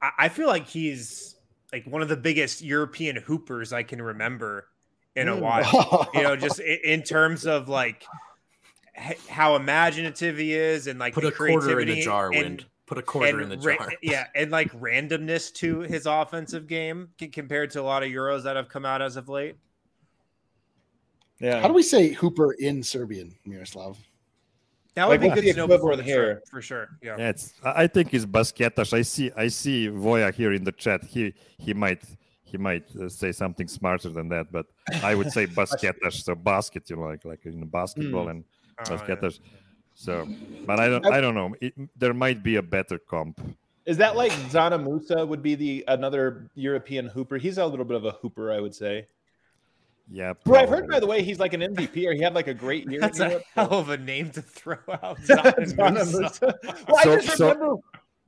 [0.00, 1.36] I, I feel like he's
[1.70, 4.66] like one of the biggest European hoopers I can remember
[5.14, 5.40] in a Mm.
[5.40, 6.08] while.
[6.14, 8.04] you know, just in, in terms of like
[9.28, 12.36] how imaginative he is and like Put the a quarter in creativity the jar, and,
[12.36, 12.66] Wind.
[12.86, 13.92] Put a quarter in and the ra- jar.
[14.02, 18.56] yeah, and like randomness to his offensive game compared to a lot of Euros that
[18.56, 19.56] have come out as of late.
[21.38, 21.60] yeah.
[21.60, 23.96] How do we say Hooper in Serbian, Miroslav?
[24.96, 26.42] That Like, would be good to know before equivalent the trip, here?
[26.50, 26.88] for sure.
[27.02, 27.16] Yeah.
[27.16, 27.54] Yeah, it's.
[27.64, 28.92] I I think it's Basketas.
[28.92, 29.30] I see.
[29.36, 31.04] I see Voya here in the chat.
[31.04, 32.02] He he might
[32.42, 34.66] he might uh, say something smarter than that, but
[35.04, 36.24] I would say Basketas.
[36.24, 38.44] so basket, you know, like like in basketball and
[38.88, 38.98] Oh, yeah.
[38.98, 39.40] Basketas.
[39.94, 40.26] So,
[40.66, 41.06] but I don't.
[41.06, 41.54] I don't know.
[41.60, 43.40] It, there might be a better comp.
[43.86, 47.36] Is that like Zana Musa would be the another European hooper?
[47.38, 49.06] He's a little bit of a hooper, I would say.
[50.12, 50.34] Yeah.
[50.44, 52.54] Who I've heard, by the way, he's like an MVP, or he had like a
[52.54, 53.00] great year.
[53.00, 53.44] That's a Europe.
[53.54, 55.18] hell of a name to throw out.
[55.22, 56.20] Zana Zana Musa.
[56.20, 56.58] Musa.
[56.88, 57.76] Well, I So- just so- remember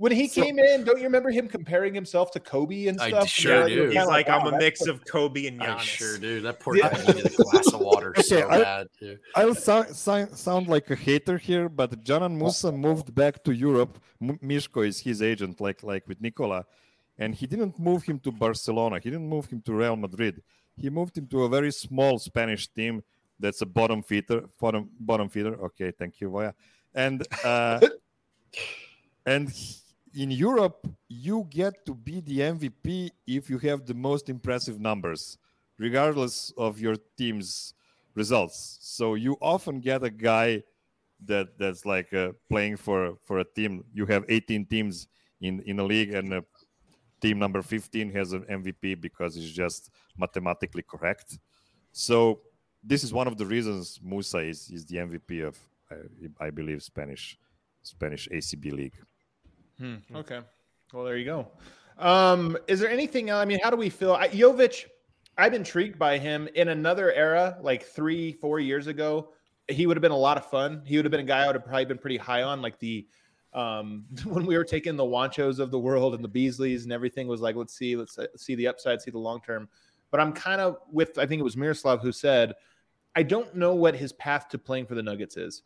[0.02, 0.82] when he so- came in.
[0.84, 3.08] Don't you remember him comparing himself to Kobe and stuff?
[3.08, 3.28] I stuff?
[3.28, 3.74] sure Yeah, do.
[3.74, 6.40] you're He's kinda like, wow, I'm a mix of Kobe and I sure do.
[6.46, 6.90] That poor Yeah.
[6.92, 8.86] guy needed a glass of water so I- bad.
[8.98, 9.14] Too.
[9.36, 13.94] I'll so, so, sound like a hater here, but Dzanan Musa moved back to Europe.
[14.20, 16.60] M- Mishko is his agent, like like with Nikola,
[17.22, 18.96] and he didn't move him to Barcelona.
[19.04, 20.42] He didn't move him to Real Madrid.
[20.76, 22.94] He moved him to a very small Spanish team
[23.38, 24.40] that's a bottom feeder.
[24.60, 25.54] Bottom bottom feeder.
[25.66, 26.52] Okay, thank you, Voya.
[27.04, 27.78] And uh,
[29.26, 29.76] and he-
[30.14, 35.38] in Europe, you get to be the MVP if you have the most impressive numbers,
[35.78, 37.74] regardless of your team's
[38.14, 38.78] results.
[38.82, 40.62] So you often get a guy
[41.24, 43.84] that that's like uh, playing for for a team.
[43.92, 45.08] You have 18 teams
[45.40, 46.40] in in a league, and uh,
[47.20, 51.38] team number 15 has an MVP because it's just mathematically correct.
[51.92, 52.40] So
[52.82, 55.58] this is one of the reasons Musa is is the MVP of
[55.90, 57.38] I, I believe Spanish
[57.82, 58.98] Spanish ACB league.
[59.78, 60.40] Hmm, okay.
[60.92, 61.48] Well, there you go.
[61.98, 63.30] Um, is there anything?
[63.30, 64.12] I mean, how do we feel?
[64.12, 64.86] I, Jovic,
[65.38, 69.30] I'm intrigued by him in another era, like three, four years ago.
[69.68, 70.82] He would have been a lot of fun.
[70.84, 72.78] He would have been a guy I would have probably been pretty high on, like
[72.78, 73.06] the
[73.54, 77.28] um, when we were taking the Juanchos of the world and the Beasleys and everything
[77.28, 79.68] was like, let's see, let's uh, see the upside, see the long term.
[80.10, 82.52] But I'm kind of with, I think it was Miroslav who said,
[83.14, 85.62] I don't know what his path to playing for the Nuggets is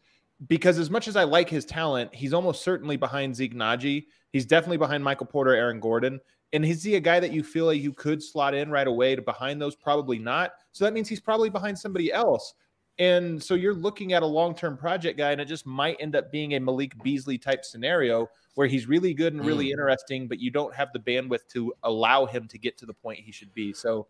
[0.46, 4.06] because as much as I like his talent, he's almost certainly behind Zeke Nnaji.
[4.32, 6.20] He's definitely behind Michael Porter, Aaron Gordon.
[6.52, 9.16] And is he a guy that you feel like you could slot in right away
[9.16, 9.74] to behind those?
[9.74, 10.52] Probably not.
[10.72, 12.54] So that means he's probably behind somebody else.
[12.98, 16.16] And so you're looking at a long term project guy, and it just might end
[16.16, 19.72] up being a Malik Beasley type scenario where he's really good and really hmm.
[19.72, 23.18] interesting, but you don't have the bandwidth to allow him to get to the point
[23.18, 23.72] he should be.
[23.74, 24.06] So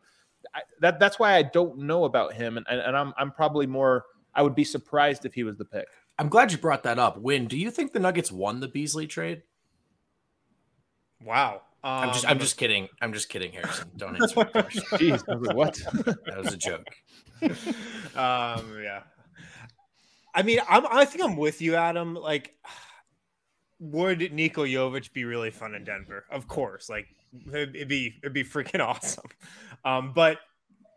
[0.55, 3.66] I, that that's why I don't know about him, and, and, and I'm I'm probably
[3.66, 4.05] more.
[4.35, 5.89] I would be surprised if he was the pick.
[6.19, 7.19] I'm glad you brought that up.
[7.21, 9.43] Win, do you think the Nuggets won the Beasley trade?
[11.23, 11.62] Wow.
[11.85, 12.89] I'm just I'm Um, just kidding.
[13.01, 13.91] I'm just kidding, Harrison.
[13.97, 14.83] Don't answer my question.
[14.93, 15.75] Jeez, I was like, what?
[16.27, 16.87] That was a joke.
[18.17, 19.03] um, yeah.
[20.35, 22.14] I mean, I'm, I think I'm with you, Adam.
[22.14, 22.55] Like,
[23.79, 26.25] would Niko Jovic be really fun in Denver?
[26.31, 26.89] Of course.
[26.89, 27.07] Like,
[27.47, 29.27] it'd, it'd be it'd be freaking awesome.
[29.85, 30.39] Um, but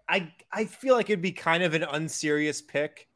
[0.07, 3.07] I I feel like it'd be kind of an unserious pick,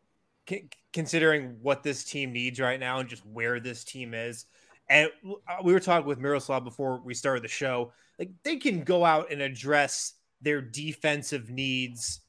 [0.47, 4.46] c- considering what this team needs right now and just where this team is.
[4.89, 7.91] And uh, we were talking with Miroslav before we started the show.
[8.20, 12.22] Like, they can go out and address their defensive needs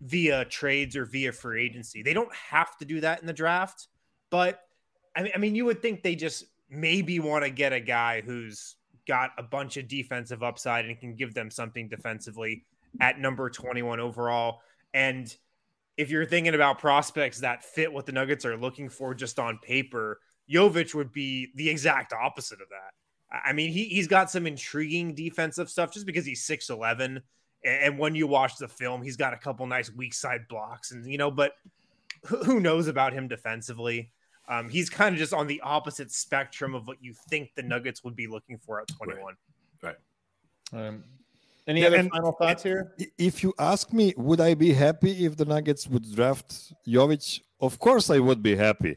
[0.00, 2.02] via trades or via free agency.
[2.02, 3.88] They don't have to do that in the draft,
[4.30, 4.60] but
[5.16, 8.20] I mean, I mean, you would think they just maybe want to get a guy
[8.20, 12.64] who's got a bunch of defensive upside and can give them something defensively
[13.00, 14.60] at number 21 overall.
[14.94, 15.34] And
[15.96, 19.58] if you're thinking about prospects that fit what the Nuggets are looking for just on
[19.58, 20.20] paper,
[20.50, 22.92] Jovic would be the exact opposite of that.
[23.30, 27.22] I I mean, he, he's got some intriguing defensive stuff just because he's 6'11
[27.64, 31.06] and when you watch the film, he's got a couple nice weak side blocks, and
[31.06, 31.52] you know, but
[32.26, 34.10] who who knows about him defensively?
[34.48, 38.02] Um, he's kind of just on the opposite spectrum of what you think the Nuggets
[38.02, 39.34] would be looking for at 21.
[40.72, 41.04] Um,
[41.66, 42.92] any other and- final thoughts here?
[43.18, 47.40] If you ask me, would I be happy if the Nuggets would draft Jovic?
[47.60, 48.96] Of course, I would be happy.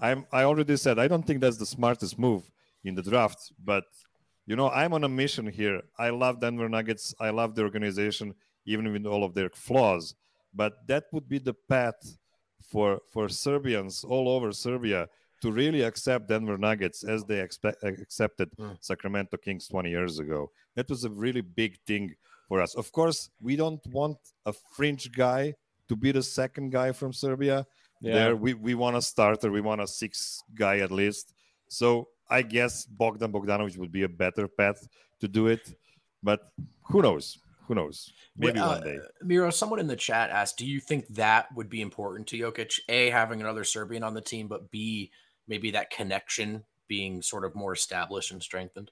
[0.00, 0.26] I'm.
[0.32, 2.50] I already said I don't think that's the smartest move
[2.84, 3.84] in the draft, but
[4.46, 5.82] you know, I'm on a mission here.
[5.98, 7.14] I love Denver Nuggets.
[7.20, 8.34] I love the organization,
[8.66, 10.14] even with all of their flaws.
[10.54, 12.18] But that would be the path
[12.70, 15.08] for for Serbians all over Serbia
[15.42, 20.50] to really accept Denver Nuggets as they expect, accepted Sacramento Kings 20 years ago.
[20.76, 22.14] That was a really big thing
[22.48, 22.74] for us.
[22.74, 25.54] Of course, we don't want a fringe guy
[25.88, 27.66] to be the second guy from Serbia.
[28.00, 28.14] Yeah.
[28.14, 29.50] There, we, we want a starter.
[29.50, 31.34] We want a six guy at least.
[31.68, 34.86] So I guess Bogdan Bogdanovic would be a better path
[35.20, 35.74] to do it.
[36.22, 36.40] But
[36.84, 37.38] who knows?
[37.66, 38.12] Who knows?
[38.36, 38.98] Maybe Uh, one day.
[39.22, 42.80] Miro, someone in the chat asked, "Do you think that would be important to Jokic?
[42.88, 45.10] A, having another Serbian on the team, but B,
[45.52, 46.48] maybe that connection
[46.94, 48.88] being sort of more established and strengthened."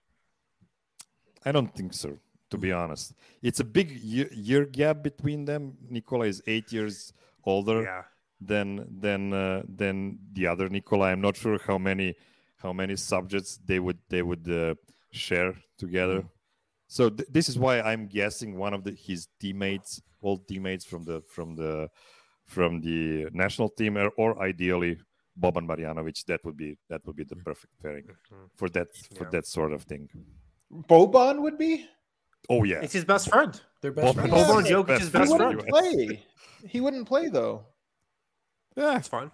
[1.48, 2.10] I don't think so,
[2.52, 3.06] to be honest.
[3.48, 5.62] It's a big year, year gap between them.
[5.94, 7.12] Nikola is eight years
[7.52, 8.04] older Yeah.
[8.50, 8.68] than
[9.04, 11.06] than uh, than the other Nikola.
[11.12, 12.08] I'm not sure how many
[12.62, 14.74] how many subjects they would they would uh,
[15.12, 15.52] share
[15.82, 16.20] together.
[16.96, 21.02] So th- this is why I'm guessing one of the his teammates, old teammates from
[21.04, 21.88] the from the
[22.44, 24.94] from the national team, or, or ideally
[25.40, 26.24] Boban Marjanovic.
[26.26, 28.44] That would be that would be the perfect pairing mm-hmm.
[28.56, 29.30] for that for Yeah.
[29.30, 30.08] that sort of thing.
[30.72, 31.86] Boban would be.
[32.48, 33.60] Oh yeah, It's his best friend.
[33.80, 34.32] They're best Boban- friends.
[34.34, 34.72] Boban Yeah.
[34.72, 35.60] Jokic's Best best He friend.
[35.60, 35.72] friend.
[35.72, 36.22] wouldn't play.
[36.68, 37.64] He wouldn't play though.
[38.76, 38.94] yeah.
[38.94, 39.30] That's fine.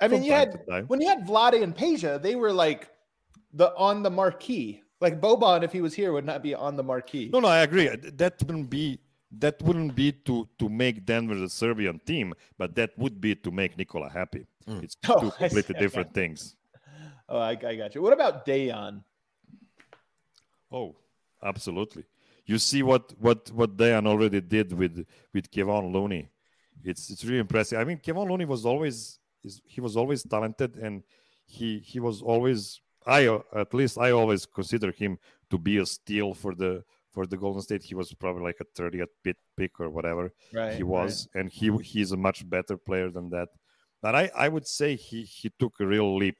[0.00, 0.84] I mean, From you had to time.
[0.88, 2.88] when you had Vlade and Peja, they were like
[3.52, 4.82] the on the marquee.
[5.00, 7.28] Like Boban, if he was here, would not be on the marquee.
[7.32, 7.88] No, no, I agree.
[8.22, 8.98] That wouldn't be
[9.32, 13.50] that wouldn't be to to make Denver the Serbian team, but that would be to
[13.50, 14.46] make Nikola happy.
[14.68, 14.82] Mm.
[14.82, 15.78] It's Oh, two completely Okay.
[15.78, 16.56] different things.
[17.28, 18.02] Oh, I, I got you.
[18.02, 19.02] What about Dejan?
[20.70, 20.96] Oh,
[21.42, 22.04] absolutely.
[22.44, 26.28] You see what what what Dejan already did with with Kevon Looney.
[26.84, 27.78] It's it's really impressive.
[27.80, 31.02] I mean, Kevon Looney was always is he was always talented and
[31.46, 35.18] he he was always I at least I always consider him
[35.50, 37.82] to be a steal for the for the Golden State.
[37.82, 41.70] He was probably like a 30th pick, pick or whatever Right, he was, and he
[41.82, 43.48] he's a much better player than that.
[44.06, 46.38] But I I would say he he took a real leap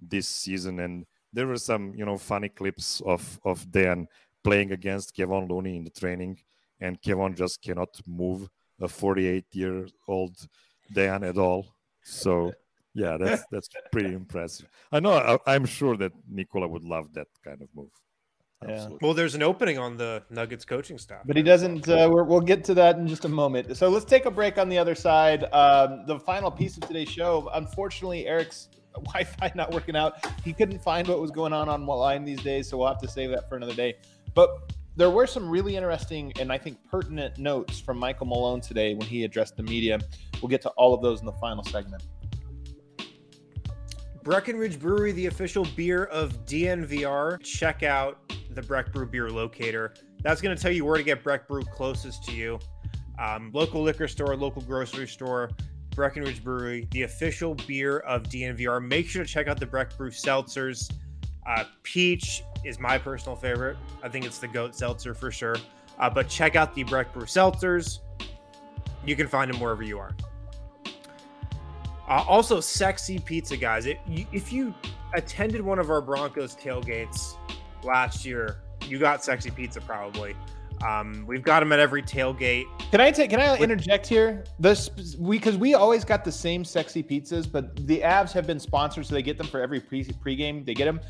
[0.00, 4.06] this season, and there were some you know funny clips of of Dan
[4.44, 6.38] playing against Kevon Looney in the training,
[6.78, 8.48] and Kevon just cannot move
[8.80, 10.36] a 48 year old
[10.92, 11.74] Dan at all.
[12.04, 12.52] So
[12.94, 14.68] yeah, that's that's pretty impressive.
[14.92, 17.90] I know I, I'm sure that Nikola would love that kind of move.
[18.68, 18.88] Yeah.
[19.00, 21.22] Well, there's an opening on the Nuggets coaching staff.
[21.24, 21.88] But he doesn't.
[21.88, 23.76] Uh, we're, we'll get to that in just a moment.
[23.76, 25.44] So let's take a break on the other side.
[25.52, 27.50] Um, the final piece of today's show.
[27.54, 30.24] Unfortunately, Eric's Wi-Fi not working out.
[30.44, 33.30] He couldn't find what was going on online these days, so we'll have to save
[33.30, 33.94] that for another day.
[34.34, 38.94] But there were some really interesting and I think pertinent notes from Michael Malone today
[38.94, 39.98] when he addressed the media.
[40.42, 42.02] We'll get to all of those in the final segment.
[44.22, 47.42] Breckenridge Brewery, the official beer of DNVR.
[47.42, 49.94] Check out the Breck Brew beer locator.
[50.22, 52.58] That's going to tell you where to get Breck Brew closest to you.
[53.18, 55.50] Um, local liquor store, local grocery store,
[55.94, 58.84] Breckenridge Brewery, the official beer of DNVR.
[58.86, 60.90] Make sure to check out the Breck Brew seltzers.
[61.46, 63.76] Uh, Peach is my personal favorite.
[64.02, 65.56] I think it's the goat seltzer for sure.
[65.98, 67.98] Uh, but check out the Breck Brew seltzers.
[69.04, 70.16] You can find them wherever you are.
[72.08, 73.86] Uh, also, sexy pizza, guys.
[73.86, 74.74] It, if you
[75.14, 77.36] attended one of our Broncos tailgates
[77.84, 78.56] last year,
[78.86, 80.34] you got sexy pizza probably.
[80.86, 82.66] Um, we've got them at every tailgate.
[82.90, 83.30] Can I take?
[83.30, 84.44] Can I interject here?
[84.58, 88.58] This we because we always got the same sexy pizzas, but the Avs have been
[88.58, 90.64] sponsored, so they get them for every pre pregame.
[90.66, 91.00] They get them.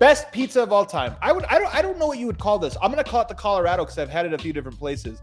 [0.00, 1.14] Best pizza of all time.
[1.22, 1.44] I would.
[1.44, 1.72] I don't.
[1.74, 2.76] I don't know what you would call this.
[2.82, 5.22] I'm gonna call it the Colorado because I've had it a few different places.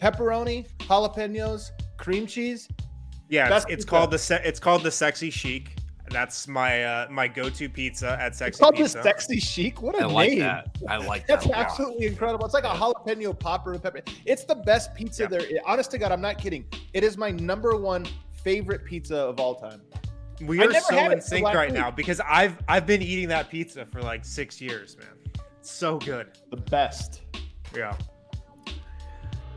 [0.00, 2.68] Pepperoni, jalapenos, cream cheese.
[3.28, 5.76] Yeah, it's, Best it's called the se- it's called the sexy chic.
[6.10, 8.98] That's my uh, my go-to pizza at sexy It's called pizza.
[8.98, 9.80] the sexy chic.
[9.80, 10.38] What a I like name!
[10.40, 10.76] that.
[10.88, 11.54] I like That's that.
[11.54, 11.66] a lot.
[11.66, 12.44] absolutely incredible.
[12.44, 14.00] It's like a jalapeno popper with pepper.
[14.26, 15.42] It's the best pizza there.
[15.64, 16.64] Honest to God, I'm not kidding.
[16.92, 18.06] It is my number one
[18.42, 19.82] favorite pizza of all time.
[20.42, 21.78] We are so in sync last right week.
[21.78, 25.08] now because I've I've been eating that pizza for like six years, man.
[25.60, 26.28] It's so good.
[26.50, 27.22] The best.
[27.76, 27.96] Yeah.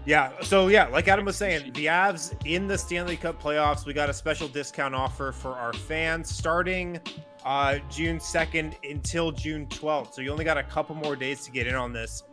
[0.05, 0.31] Yeah.
[0.41, 4.09] So yeah, like Adam was saying, the Avs in the Stanley Cup playoffs, we got
[4.09, 6.99] a special discount offer for our fans starting
[7.45, 10.13] uh, June 2nd until June 12th.
[10.13, 12.23] So you only got a couple more days to get in on this.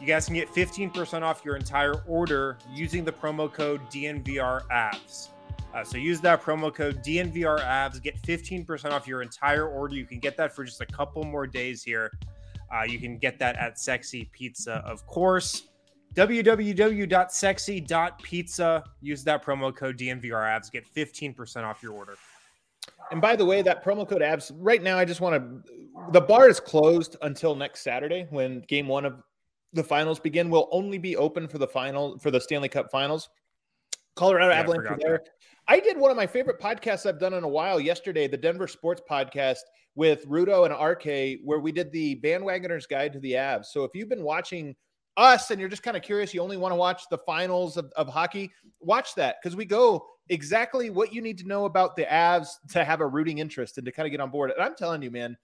[0.00, 5.28] You guys can get 15% off your entire order using the promo code DNVRAVS.
[5.74, 9.94] Uh, so use that promo code DNVRAVS, get 15% off your entire order.
[9.94, 12.10] You can get that for just a couple more days here.
[12.72, 15.67] Uh, you can get that at Sexy Pizza, of course.
[16.14, 18.84] www.sexy.pizza.
[19.00, 22.14] Use that promo code DNVRAVS, get 15% off your order.
[23.10, 25.62] And by the way, that promo code abs right now, I just want to.
[26.12, 29.22] The bar is closed until next Saturday when Game One of
[29.72, 30.50] the finals begin.
[30.50, 33.28] Will only be open for the final for the Stanley Cup Finals.
[34.16, 35.22] Colorado Yeah, Avalanche forgot there.
[35.68, 38.66] I did one of my favorite podcasts I've done in a while yesterday, the Denver
[38.66, 39.58] Sports Podcast
[39.94, 43.66] with Rudo and RK, where we did the bandwagoners guide to the Avs.
[43.66, 44.74] So if you've been watching
[45.18, 47.92] us and you're just kind of curious, you only want to watch the finals of,
[47.96, 48.50] of hockey,
[48.80, 52.84] watch that because we go exactly what you need to know about the Avs to
[52.84, 54.50] have a rooting interest and to kind of get on board.
[54.50, 55.36] And I'm telling you, man,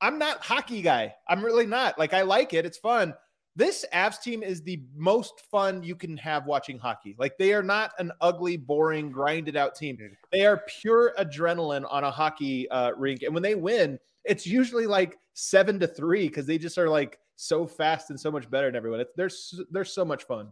[0.00, 1.14] I'm not hockey guy.
[1.28, 1.98] I'm really not.
[1.98, 2.64] Like I like it.
[2.64, 3.14] It's fun.
[3.56, 7.14] This Avs team is the most fun you can have watching hockey.
[7.18, 9.98] Like they are not an ugly, boring, grinded out team.
[10.32, 13.22] They are pure adrenaline on a hockey uh, rink.
[13.22, 17.18] And when they win, it's usually like seven to three because they just are like
[17.40, 19.00] so fast and so much better than everyone.
[19.00, 20.48] It's, they're they're so much fun.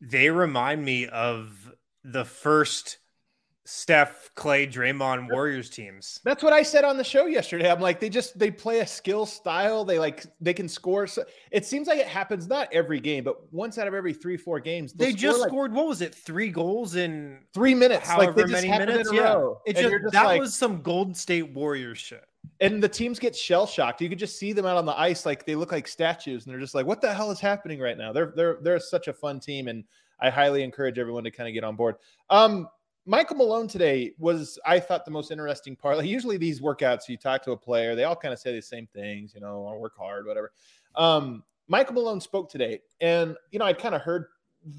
[0.00, 1.72] They remind me of
[2.02, 2.98] the first
[3.66, 6.20] Steph, Clay, Draymond Warriors teams.
[6.22, 7.70] That's what I said on the show yesterday.
[7.70, 9.84] I'm like, they just they play a skill style.
[9.84, 11.06] They like they can score.
[11.06, 14.36] So it seems like it happens not every game, but once out of every three
[14.36, 14.92] four games.
[14.92, 16.14] score, just like, scored what was it?
[16.14, 18.06] Three goals in three minutes.
[18.06, 19.10] however like they many minutes.
[19.12, 19.60] Yeah, row.
[19.64, 22.24] it just, just that like- was some Golden State Warriors shit.
[22.60, 24.00] And the teams get shell shocked.
[24.00, 26.52] You could just see them out on the ice, like they look like statues, and
[26.52, 29.12] they're just like, "What the hell is happening right now?" They're they're they're such a
[29.12, 29.84] fun team, and
[30.20, 31.96] I highly encourage everyone to kind of get on board.
[32.30, 32.68] Um,
[33.06, 35.98] Michael Malone today was, I thought, the most interesting part.
[35.98, 38.62] Like usually these workouts, you talk to a player, they all kind of say the
[38.62, 40.52] same things, you know, I work hard, whatever.
[40.94, 44.26] Um, Michael Malone spoke today, and you know, I'd kind of heard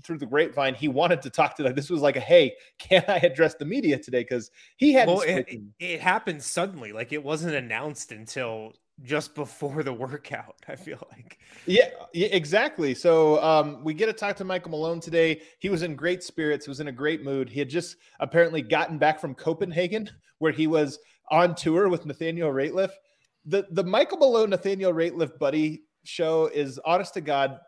[0.04, 3.04] through the grapevine he wanted to talk to like this was like a hey, can
[3.08, 4.22] I address the media today?
[4.22, 5.48] Because he hadn't Well, it,
[5.80, 6.92] it happened suddenly.
[6.92, 8.74] Like it wasn't announced until
[9.04, 10.56] just before the workout.
[10.68, 11.40] I feel like.
[11.66, 12.94] Yeah, yeah, exactly.
[12.94, 15.42] So um, we get to talk to Michael Malone today.
[15.60, 16.66] He was in great spirits.
[16.66, 17.50] He was in a great mood.
[17.50, 20.10] He had just apparently gotten back from Copenhagen,
[20.40, 21.00] where he was
[21.32, 22.92] on tour with Nathaniel Rateliff.
[23.46, 27.60] The the Michael Malone Nathaniel Rateliff buddy show is honest to God.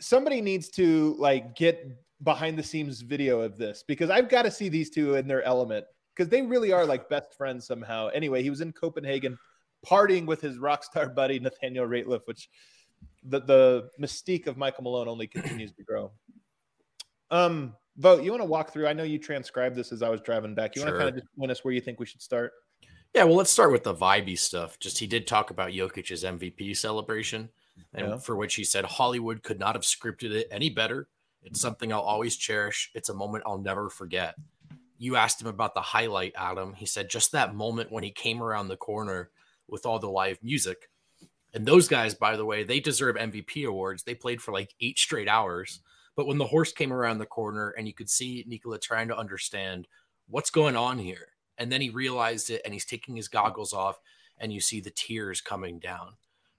[0.00, 1.86] Somebody needs to like get
[2.22, 5.42] behind the scenes video of this because I've got to see these two in their
[5.42, 8.08] element because they really are like best friends somehow.
[8.08, 9.38] Anyway, he was in Copenhagen
[9.86, 12.48] partying with his rock star buddy Nathaniel Rateliff, which
[13.24, 16.10] the the mystique of Michael Malone only continues to grow.
[17.30, 18.22] Um, Vogt.
[18.22, 18.86] You want to walk through?
[18.86, 20.76] I know you transcribed this as I was driving back.
[20.76, 22.52] You want to kind of just point us where you think we should start?
[23.14, 24.78] Yeah, well, let's start with the vibey stuff.
[24.78, 27.48] Just he did talk about Jokic's MVP celebration,
[27.94, 28.16] and Yeah.
[28.18, 31.08] for which he said Hollywood could not have scripted it any better.
[31.42, 32.90] It's something I'll always cherish.
[32.94, 34.36] It's a moment I'll never forget.
[34.98, 36.74] You asked him about the highlight, Adam.
[36.74, 39.30] He said just that moment when he came around the corner
[39.68, 40.90] with all the live music.
[41.54, 44.02] And those guys, by the way, they deserve MVP awards.
[44.02, 45.80] They played for like eight straight hours.
[46.16, 49.16] But when the horse came around the corner and you could see Nikola trying to
[49.16, 49.86] understand
[50.26, 54.00] what's going on here, and then he realized it and he's taking his goggles off
[54.36, 56.14] and you see the tears coming down.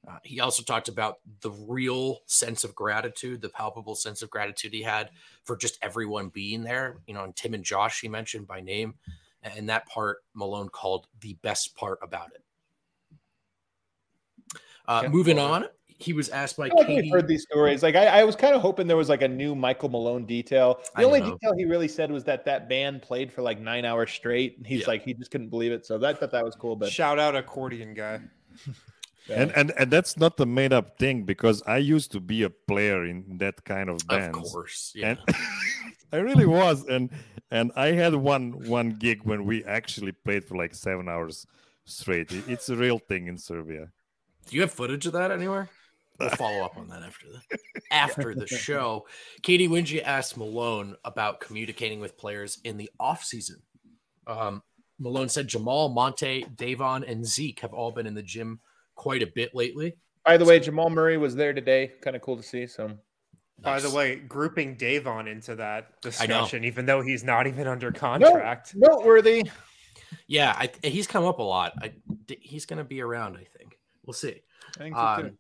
[0.08, 4.74] Uh, he also talked about the real sense of gratitude, the palpable sense of gratitude
[4.74, 5.10] he had
[5.44, 6.98] for just everyone being there.
[7.06, 8.96] You know, and Tim and Josh he mentioned by name,
[9.44, 12.44] and that part Malone called the best part about it.
[14.88, 15.10] Uh, Yeah.
[15.10, 17.02] moving on, he was asked by I feel like Katy.
[17.02, 17.84] we've heard these stories.
[17.84, 20.80] Like I, I was kind of hoping there was like a new Michael Malone detail.
[20.96, 21.32] The I only know.
[21.32, 24.58] detail he really said was that that band played for like nine hours straight.
[24.58, 24.88] And he's Yeah.
[24.88, 25.86] like he just couldn't believe it.
[25.86, 26.78] So that thought that was cool.
[26.78, 28.22] But Shout out accordion guy.
[29.30, 32.50] And, and and that's not a made up thing because I used to be a
[32.50, 34.36] player in that kind of band.
[34.36, 34.92] Of course.
[34.96, 35.10] Yeah.
[35.10, 35.20] And
[36.14, 36.86] I really was.
[36.86, 37.10] And
[37.52, 41.46] and I had one one gig when we actually played for like seven hours
[41.86, 42.32] straight.
[42.48, 43.90] It's a real thing in Serbia.
[44.48, 45.70] Do you have footage of that anywhere?
[46.20, 47.60] We'll follow up on that after the
[47.92, 49.06] after the show.
[49.42, 53.62] Katy Winge asked Malone about communicating with players in the off season.
[54.28, 54.62] Um,
[55.00, 58.60] Malone said Jamal, Monte, Davon, and Zeke have all been in the gym
[59.00, 59.96] quite a bit lately.
[60.26, 61.94] By the way, Jamal Murray was there today.
[62.02, 62.68] Kind of cool to see.
[62.68, 62.92] So
[63.62, 68.74] By the way, grouping Davon into that discussion, even though he's not even under contract.
[68.76, 69.50] noteworthy.
[70.28, 71.74] Yeah, I, he's come up a lot.
[71.82, 71.94] I,
[72.42, 73.38] he's going to be around.
[73.38, 74.42] I think we'll see.
[74.76, 75.02] I think so.
[75.02, 75.38] Um,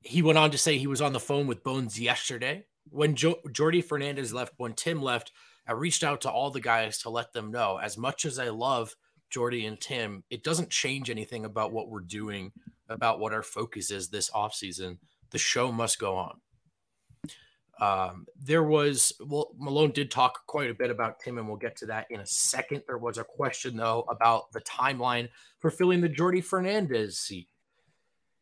[0.00, 3.38] he went on to say he was on the phone with Bones yesterday when jo-
[3.48, 4.54] Jordi Fernandez left.
[4.56, 5.30] When Tim left,
[5.68, 7.78] I reached out to all the guys to let them know.
[7.78, 8.94] As much as I love
[9.34, 12.52] Jordi and Tim, it doesn't change anything about what we're doing,
[12.88, 14.98] about what our focus is this offseason.
[15.30, 16.40] The show must go on.
[17.78, 21.76] Um, there was well, Malone did talk quite a bit about Tim, and we'll get
[21.76, 22.82] to that in a second.
[22.86, 27.48] There was a question though about the timeline for filling the Jordi Fernandez seat.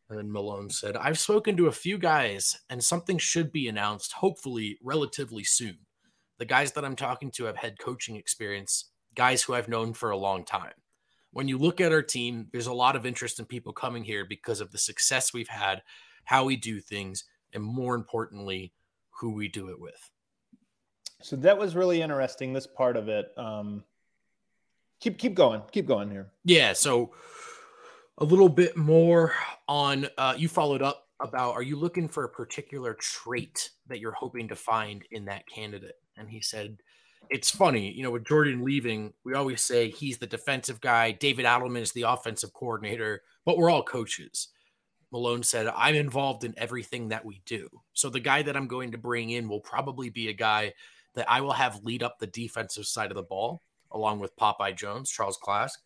[0.09, 4.77] And Malone said, I've spoken to a few guys, and something should be announced, hopefully,
[4.83, 5.79] relatively soon.
[6.37, 10.11] The guys that I'm talking to have head coaching experience, guys who I've known for
[10.11, 10.73] a long time.
[11.31, 14.25] When you look at our team, there's a lot of interest in people coming here
[14.25, 15.81] because of the success we've had,
[16.23, 18.73] how we do things, and more importantly,
[19.19, 20.11] who we do it with.
[21.21, 22.53] So that was really interesting.
[22.53, 23.33] This part of it.
[23.37, 23.83] Um,
[24.99, 25.61] keep keep going.
[25.71, 26.27] Keep going here.
[26.43, 26.73] Yeah.
[26.73, 27.13] So
[28.17, 29.33] a little bit more
[29.67, 34.11] on uh, you followed up about are you looking for a particular trait that you're
[34.11, 35.95] hoping to find in that candidate?
[36.17, 36.77] And he said,
[37.29, 41.11] it's funny, you know, with Jordan leaving, we always say he's the defensive guy.
[41.11, 44.49] David Adelman is the offensive coordinator, but we're all coaches.
[45.11, 47.69] Malone said, I'm involved in everything that we do.
[47.93, 50.73] So the guy that I'm going to bring in will probably be a guy
[51.13, 53.61] that I will have lead up the defensive side of the ball,
[53.91, 55.77] along with Popeye Jones, Charles Klask,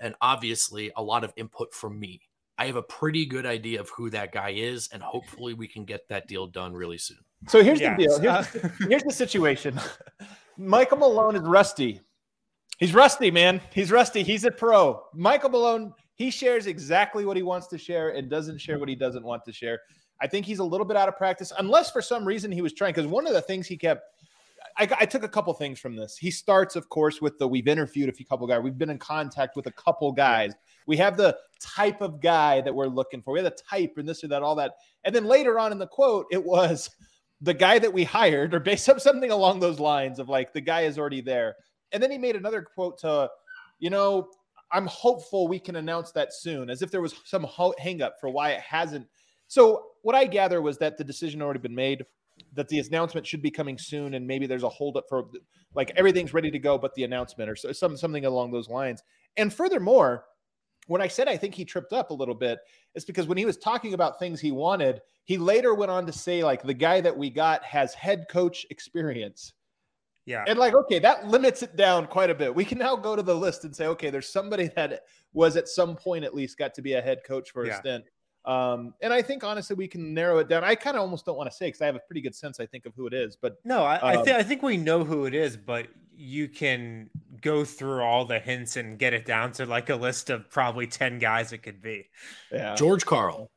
[0.00, 2.22] and obviously a lot of input from me.
[2.56, 5.84] I have a pretty good idea of who that guy is, and hopefully we can
[5.84, 7.18] get that deal done really soon.
[7.48, 7.96] So here's Yes.
[7.98, 8.20] the deal.
[8.20, 9.78] Here's, uh, the- here's the situation.
[10.56, 12.00] Michael Malone is rusty.
[12.78, 13.60] He's rusty, man.
[13.72, 14.22] He's rusty.
[14.22, 15.02] He's a pro.
[15.14, 18.94] Michael Malone, he shares exactly what he wants to share and doesn't share what he
[18.94, 19.80] doesn't want to share.
[20.20, 22.72] I think he's a little bit out of practice, unless for some reason he was
[22.72, 22.92] trying.
[22.92, 24.02] Because one of the things he kept,
[24.78, 26.16] I, I took a couple things from this.
[26.16, 28.60] He starts, of course, with the we've interviewed a few couple guys.
[28.62, 30.52] We've been in contact with a couple guys.
[30.86, 33.32] We have the type of guy that we're looking for.
[33.32, 34.72] We have the type and this or that, all that.
[35.04, 36.90] And then later on in the quote, it was
[37.42, 40.60] the guy that we hired, or based up something along those lines of like the
[40.60, 41.56] guy is already there.
[41.92, 43.28] And then he made another quote to,
[43.78, 44.28] you know,
[44.70, 47.46] I'm hopeful we can announce that soon, as if there was some
[47.78, 49.06] hang up for why it hasn't.
[49.48, 52.06] So what I gather was that the decision already been made,
[52.54, 55.28] that the announcement should be coming soon, and maybe there's a holdup for
[55.74, 59.02] like everything's ready to go, but the announcement or so, some something along those lines.
[59.36, 60.24] And furthermore,
[60.86, 62.60] when I said I think he tripped up a little bit,
[62.94, 66.12] it's because when he was talking about things he wanted, he later went on to
[66.12, 69.52] say like the guy that we got has head coach experience.
[70.24, 70.44] Yeah.
[70.46, 72.54] And like, okay, that limits it down quite a bit.
[72.54, 75.02] We can now go to the list and say, okay, there's somebody that
[75.32, 78.04] was at some point at least got to be a head coach for a stint.
[78.44, 80.64] Um, and I think honestly we can narrow it down.
[80.64, 82.58] I kind of almost don't want to say because I have a pretty good sense,
[82.60, 83.36] I think, of who it is.
[83.36, 86.48] But No, I, I, Um, thi- I think we know who it is, but you
[86.48, 87.08] can
[87.40, 90.86] go through all the hints and get it down to like a list of probably
[90.86, 92.08] 10 guys it could be.
[92.52, 93.50] yeah, George Karl.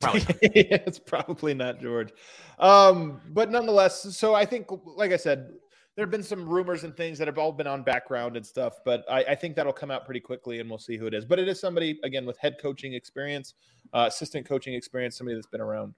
[0.00, 0.36] Probably not.
[0.42, 2.12] it's probably not George.
[2.58, 5.52] Um, but nonetheless, so I think, like I said,
[5.94, 8.74] there have been some rumors and things that have all been on background and stuff,
[8.84, 11.24] but I, I think that'll come out pretty quickly and we'll see who it is.
[11.24, 13.54] But it is somebody, again, with head coaching experience,
[13.94, 15.94] uh, assistant coaching experience, somebody that's been around.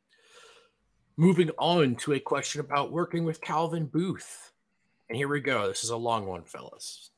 [1.16, 4.52] Moving on to a question about working with Calvin Booth.
[5.08, 5.66] And here we go.
[5.66, 7.10] This is a long one, fellas.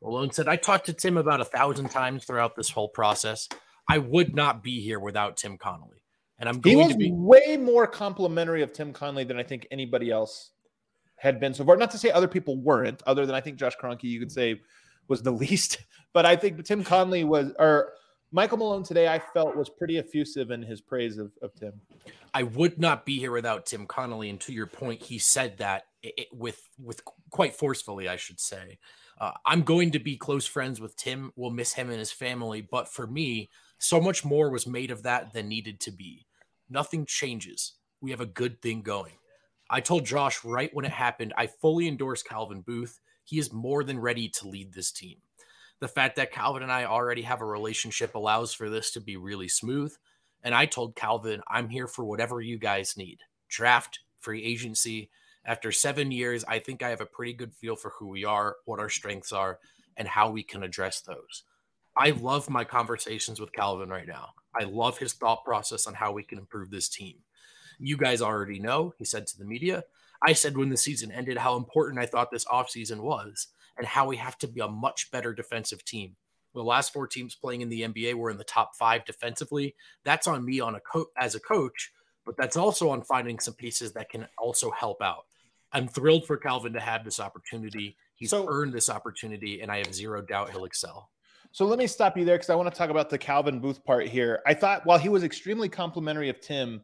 [0.00, 3.48] Malone said, I talked to Tim about a thousand times throughout this whole process.
[3.88, 6.02] I would not be here without Tim Connelly.
[6.38, 9.42] And I'm He going was to be way more complimentary of Tim Connelly than I
[9.42, 10.52] think anybody else
[11.16, 11.76] had been so far.
[11.76, 14.60] Not to say other people weren't, other than I think Josh Kroenke, you could say,
[15.08, 15.78] was the least.
[16.12, 17.94] But I think Tim Connelly was, or
[18.30, 21.72] Michael Malone today, I felt was pretty effusive in his praise of, of Tim.
[22.34, 24.30] I would not be here without Tim Connelly.
[24.30, 28.38] And to your point, he said that i- i- with with quite forcefully, I should
[28.38, 28.78] say.
[29.20, 31.32] Uh, I'm going to be close friends with Tim.
[31.34, 35.02] We'll miss him and his family, but for me, so much more was made of
[35.02, 36.27] that than needed to be.
[36.70, 37.74] Nothing changes.
[38.00, 39.14] We have a good thing going.
[39.70, 43.00] I told Josh right when it happened, I fully endorse Calvin Booth.
[43.24, 45.18] He is more than ready to lead this team.
[45.80, 49.16] The fact that Calvin and I already have a relationship allows for this to be
[49.16, 49.94] really smooth.
[50.42, 55.10] And I told Calvin, I'm here for whatever you guys need draft, free agency.
[55.44, 58.56] After seven years, I think I have a pretty good feel for who we are,
[58.64, 59.58] what our strengths are,
[59.96, 61.44] and how we can address those.
[61.96, 64.30] I love my conversations with Calvin right now.
[64.58, 67.16] I love his thought process on how we can improve this team.
[67.78, 69.84] You guys already know, he said to the media.
[70.26, 74.08] I said when the season ended how important I thought this offseason was and how
[74.08, 76.16] we have to be a much better defensive team.
[76.54, 79.76] The last four teams playing in the NBA were in the top five defensively.
[80.04, 81.92] That's on me on a co- as a coach,
[82.26, 85.26] but that's also on finding some pieces that can also help out.
[85.72, 87.96] I'm thrilled for Calvin to have this opportunity.
[88.16, 91.10] He's So- earned this opportunity, and I have zero doubt he'll excel.
[91.52, 93.84] So let me stop you there because I want to talk about the Calvin Booth
[93.84, 94.40] part here.
[94.46, 96.82] I thought while he was extremely complimentary of Tim,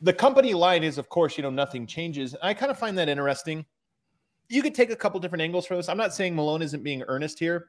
[0.00, 2.34] the company line is, of course, you know, nothing changes.
[2.42, 3.64] I kind of find that interesting.
[4.48, 5.88] You could take a couple different angles for this.
[5.88, 7.68] I'm not saying Malone isn't being earnest here.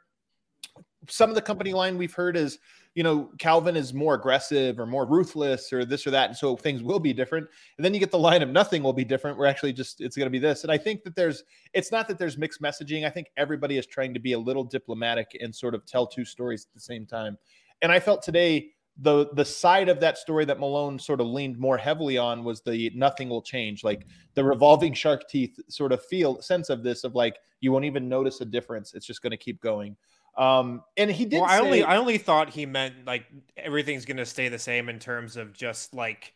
[1.10, 2.60] Some of the company line we've heard is,
[2.95, 6.30] you know, Calvin is more aggressive or more ruthless or this or that.
[6.30, 7.47] And so things will be different.
[7.78, 9.38] And then you get the line of nothing will be different.
[9.38, 10.64] We're actually just, it's going to be this.
[10.64, 11.43] And I think that there's,
[11.74, 13.05] it's not that there's mixed messaging.
[13.05, 16.26] I think everybody is trying to be a little diplomatic and sort of tell two
[16.26, 17.38] stories at the same time.
[17.82, 21.60] And I felt today the the side of that story that Malone sort of leaned
[21.60, 26.03] more heavily on was the nothing will change, like the revolving shark teeth sort of
[26.05, 28.93] feel sense of this of like you won't even notice a difference.
[28.93, 29.95] It's just going to keep going.
[30.38, 31.41] Um, and he did.
[31.41, 33.25] Well, I say- only I only thought he meant like
[33.57, 36.33] everything's gonna stay the same in terms of just like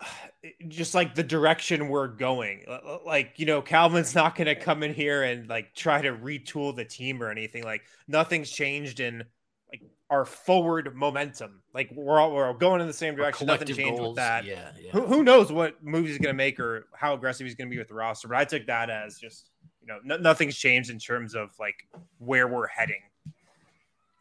[0.68, 2.64] just like the direction we're going.
[3.06, 6.84] Like, you know, Calvin's not gonna come in here and like try to retool the
[6.84, 7.62] team or anything.
[7.62, 9.22] Like nothing's changed in
[9.70, 11.62] like our forward momentum.
[11.72, 13.46] Like we're all we're all going in the same direction.
[13.46, 14.44] Nothing changed goals, with that.
[14.44, 14.90] Yeah, yeah.
[14.90, 17.74] Who, who knows what moves he's going to make or how aggressive he's going to
[17.74, 18.26] be with the roster?
[18.26, 19.50] But I took that as just
[19.86, 21.86] you know no, nothing's changed in terms of like
[22.18, 23.02] where we're heading.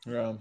[0.05, 0.33] Yeah.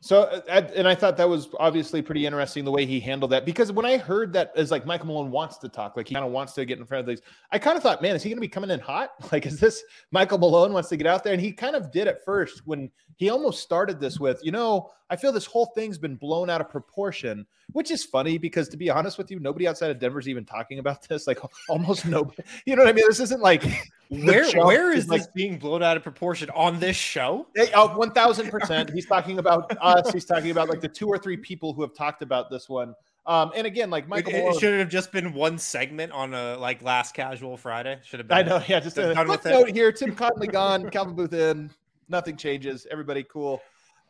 [0.00, 3.32] So, uh, and and I thought that was obviously pretty interesting the way he handled
[3.32, 6.14] that because when I heard that as like Michael Malone wants to talk, like he
[6.14, 8.22] kind of wants to get in front of these, I kind of thought, man, is
[8.22, 9.10] he going to be coming in hot?
[9.32, 11.32] Like, is this Michael Malone wants to get out there?
[11.32, 14.90] And he kind of did at first when he almost started this with, you know,
[15.10, 18.76] I feel this whole thing's been blown out of proportion, which is funny because to
[18.76, 21.26] be honest with you, nobody outside of Denver's even talking about this.
[21.26, 21.38] Like,
[21.68, 23.04] almost nobody, you know what I mean?
[23.08, 23.64] This isn't like
[24.10, 27.46] Where where is like this being blown out of proportion on this show?
[27.74, 28.90] Uh, one thousand percent.
[28.90, 30.12] He's talking about us.
[30.12, 32.94] He's talking about like the two or three people who have talked about this one.
[33.26, 36.32] Um, and again, like It, Michael, it Malone, should have just been one segment on
[36.32, 37.98] a like last casual Friday.
[38.02, 38.38] Should have been.
[38.38, 39.26] I know, yeah, just a it.
[39.26, 39.92] footnote here.
[39.92, 41.70] Tim Connelly gone, Calvin Booth in.
[42.08, 42.86] Nothing changes.
[42.90, 43.60] Everybody cool.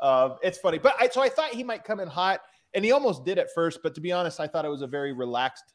[0.01, 2.41] Uh, it's funny, but I so I thought he might come in hot,
[2.75, 3.81] and he almost did at first.
[3.83, 5.75] But to be honest, I thought it was a very relaxed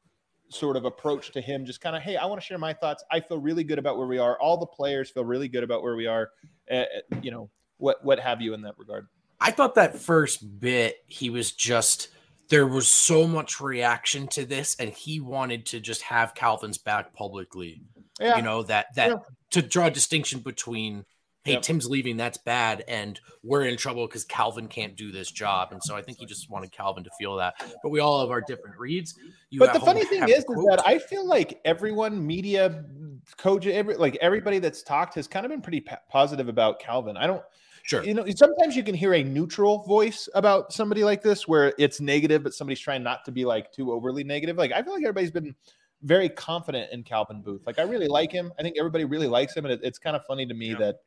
[0.49, 1.65] sort of approach to him.
[1.65, 3.03] Just kind of, hey, I want to share my thoughts.
[3.11, 4.39] I feel really good about where we are.
[4.39, 6.29] All the players feel really good about where we are.
[6.71, 6.83] Uh,
[7.21, 9.07] you know, what what have you in that regard?
[9.39, 12.09] I thought that first bit he was just
[12.49, 17.13] there was so much reaction to this and he wanted to just have Calvin's back
[17.13, 17.81] publicly.
[18.19, 18.37] Yeah.
[18.37, 19.15] You know that that Yeah.
[19.51, 21.03] to draw a distinction between
[21.43, 21.61] hey Yep.
[21.61, 25.81] Tim's leaving that's bad and we're in trouble cuz Calvin can't do this job and
[25.83, 27.55] so I think he just wanted Calvin to feel that.
[27.81, 29.15] But we all have our different reads.
[29.49, 32.83] You but the funny thing is, is that I feel like everyone, media,
[33.37, 37.17] coach, every like everybody that's talked has kind of been pretty pa- positive about Calvin.
[37.17, 37.43] I don't,
[37.83, 38.03] sure.
[38.03, 42.01] you know, sometimes you can hear a neutral voice about somebody like this where it's
[42.01, 44.57] negative, but somebody's trying not to be like too overly negative.
[44.57, 45.55] Like I feel like everybody's been
[46.01, 47.65] very confident in Calvin Booth.
[47.65, 48.51] Like I really like him.
[48.59, 50.97] I think everybody really likes him, and it, it's kind of funny to me that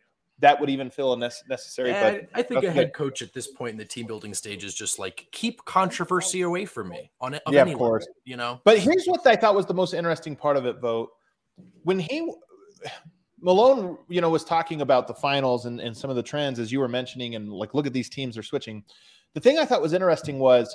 [0.41, 1.93] that would even feel nece- necessary.
[1.93, 2.73] But I think a good.
[2.73, 6.43] head coach at this point in the team building stage is just like keep controversy
[6.43, 7.43] away from me on it.
[7.51, 8.07] Yeah, of course.
[8.25, 11.11] You know, But here's what I thought was the most interesting part of it, Vogt.
[11.83, 12.33] When he
[13.41, 16.73] Malone, you know, was talking about the finals and, and some of the trends as
[16.73, 18.83] you were mentioning, and like, look at these teams are switching.
[19.35, 20.75] The thing I thought was interesting was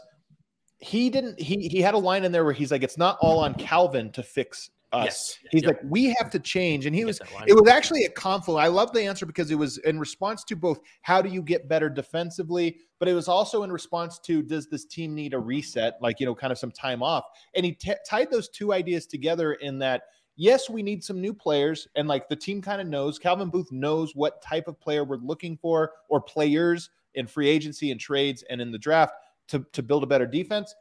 [0.77, 3.39] he didn't he he had a line in there where he's like, it's not all
[3.39, 5.05] on Calvin to fix us.
[5.05, 5.39] Yes.
[5.51, 5.69] He's Yep.
[5.69, 6.85] like, we have to change.
[6.85, 8.63] And he was it was actually a confluence.
[8.63, 11.67] I love the answer because it was in response to both how do you get
[11.67, 15.95] better defensively, but it was also in response to does this team need a reset,
[16.01, 17.25] like you know, kind of some time off.
[17.55, 20.03] And he t- tied those two ideas together in that
[20.37, 23.71] yes, we need some new players, and like the team kind of knows, Calvin Booth
[23.71, 28.43] knows what type of player we're looking for or players in free agency and trades
[28.49, 29.13] and in the draft
[29.49, 30.73] to to build a better defense.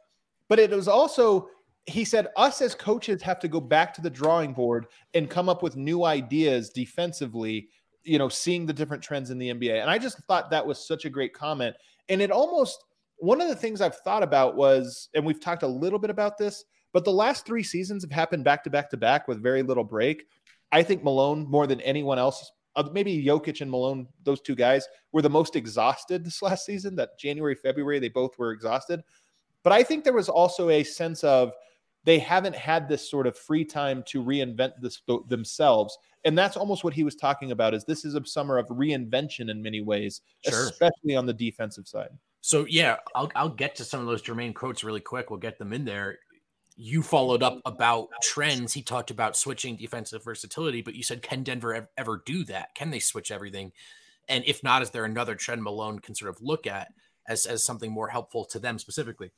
[0.47, 1.49] But it was also
[1.85, 5.49] he said us as coaches have to go back to the drawing board and come
[5.49, 7.67] up with new ideas defensively
[8.03, 10.85] you know seeing the different trends in the nba and i just thought that was
[10.85, 11.75] such a great comment
[12.09, 12.83] and it almost
[13.17, 16.37] one of the things i've thought about was and we've talked a little bit about
[16.37, 16.63] this
[16.93, 19.83] but the last three seasons have happened back to back to back with very little
[19.83, 20.25] break
[20.71, 24.87] i think malone more than anyone else uh, maybe Jokic and Malone, those two guys
[25.11, 26.95] were the most exhausted this last season.
[26.95, 29.01] That January, February, they both were exhausted.
[29.63, 31.51] But I think there was also a sense of
[32.03, 35.97] they haven't had this sort of free time to reinvent this themselves.
[36.23, 39.49] And that's almost what he was talking about is this is a summer of reinvention
[39.49, 40.67] in many ways, Sure.
[40.69, 42.09] especially on the defensive side.
[42.41, 45.29] So yeah, I'll I'll get to some of those germane quotes really quick.
[45.29, 46.19] We'll get them in there.
[46.75, 48.73] You followed up about trends.
[48.73, 52.73] He talked about switching defensive versatility, but you said, can Denver ever do that?
[52.73, 53.71] Can they switch everything?
[54.27, 56.87] And if not, is there another trend Malone can sort of look at
[57.27, 59.31] as as something more helpful to them specifically?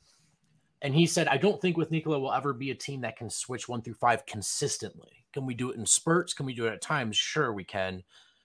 [0.84, 3.30] And he said, I don't think with Nikola will ever be a team that can
[3.30, 5.24] switch one through five consistently.
[5.32, 6.34] Can we do it in spurts?
[6.34, 7.16] Can we do it at times?
[7.16, 8.02] Sure, we can.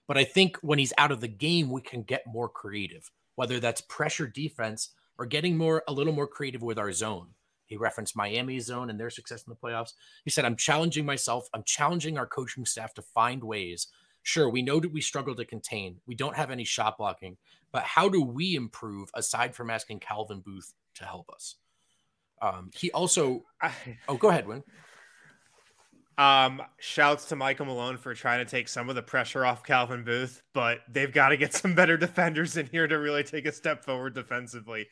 [0.08, 3.60] But I think when he's out of the game, we can get more creative, whether
[3.60, 4.88] that's pressure defense
[5.18, 7.28] or getting more a little more creative with our zone.
[7.66, 9.92] He referenced Miami's zone and their success in the playoffs.
[10.24, 11.46] He said, I'm challenging myself.
[11.52, 13.88] I'm challenging our coaching staff to find ways.
[14.22, 15.98] Sure, we know that we struggle to contain.
[16.06, 17.36] We don't have any shot blocking,
[17.70, 21.56] but how do we improve aside from asking Calvin Booth to help us?
[22.42, 23.44] Um, he also,
[24.08, 24.62] oh, go ahead, Win.
[26.18, 30.04] Um, shouts to Michael Malone for trying to take some of the pressure off Calvin
[30.04, 33.52] Booth, but they've got to get some better defenders in here to really take a
[33.52, 34.86] step forward defensively.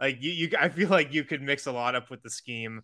[0.00, 2.80] Like you, you I feel like you could mix a lot up with the scheme.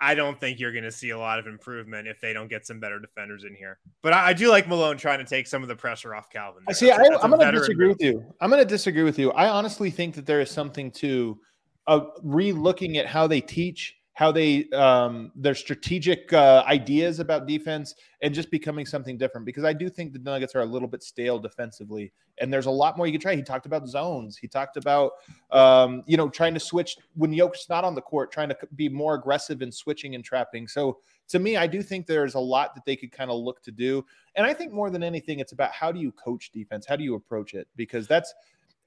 [0.00, 2.66] I don't think you're going to see a lot of improvement if they don't get
[2.66, 3.78] some better defenders in here.
[4.02, 6.62] But I, I do like Malone trying to take some of the pressure off Calvin.
[6.68, 6.74] I there.
[6.74, 6.86] see.
[6.86, 7.96] That's a- I, that's a I'm going to disagree move.
[7.96, 8.34] with you.
[8.40, 9.32] I'm going to disagree with you.
[9.32, 11.40] I honestly think that there is something to
[11.88, 17.94] uh, re-looking at how they teach, how they um, their strategic uh, ideas about defense,
[18.22, 19.46] and just becoming something different.
[19.46, 22.70] Because I do think the Nuggets are a little bit stale defensively, and there's a
[22.70, 23.34] lot more you can try.
[23.34, 24.36] He talked about zones.
[24.36, 25.12] He talked about
[25.50, 28.88] um, you know trying to switch when Jokic not on the court, trying to be
[28.88, 30.68] more aggressive in switching and trapping.
[30.68, 33.62] So to me, I do think there's a lot that they could kind of look
[33.62, 34.04] to do.
[34.34, 36.86] And I think more than anything, it's about how do you coach defense?
[36.86, 37.68] How do you approach it?
[37.76, 38.32] Because that's,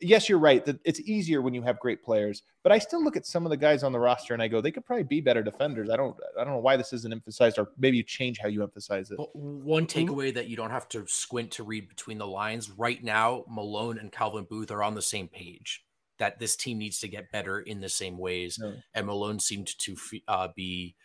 [0.01, 2.43] yes, you're right that it's easier when you have great players.
[2.63, 4.61] But I still look at some of the guys on the roster and I go,
[4.61, 5.89] they could probably be better defenders.
[5.89, 8.63] I don't, I don't know why this isn't emphasized, or maybe you change how you
[8.63, 9.17] emphasize it.
[9.17, 13.03] But one takeaway that you don't have to squint to read between the lines right
[13.03, 15.83] now, Malone and Calvin Booth are on the same page
[16.19, 18.59] that this team needs to get better in the same ways.
[18.61, 18.73] Yeah.
[18.93, 19.95] And Malone seemed to
[20.27, 20.95] uh, be,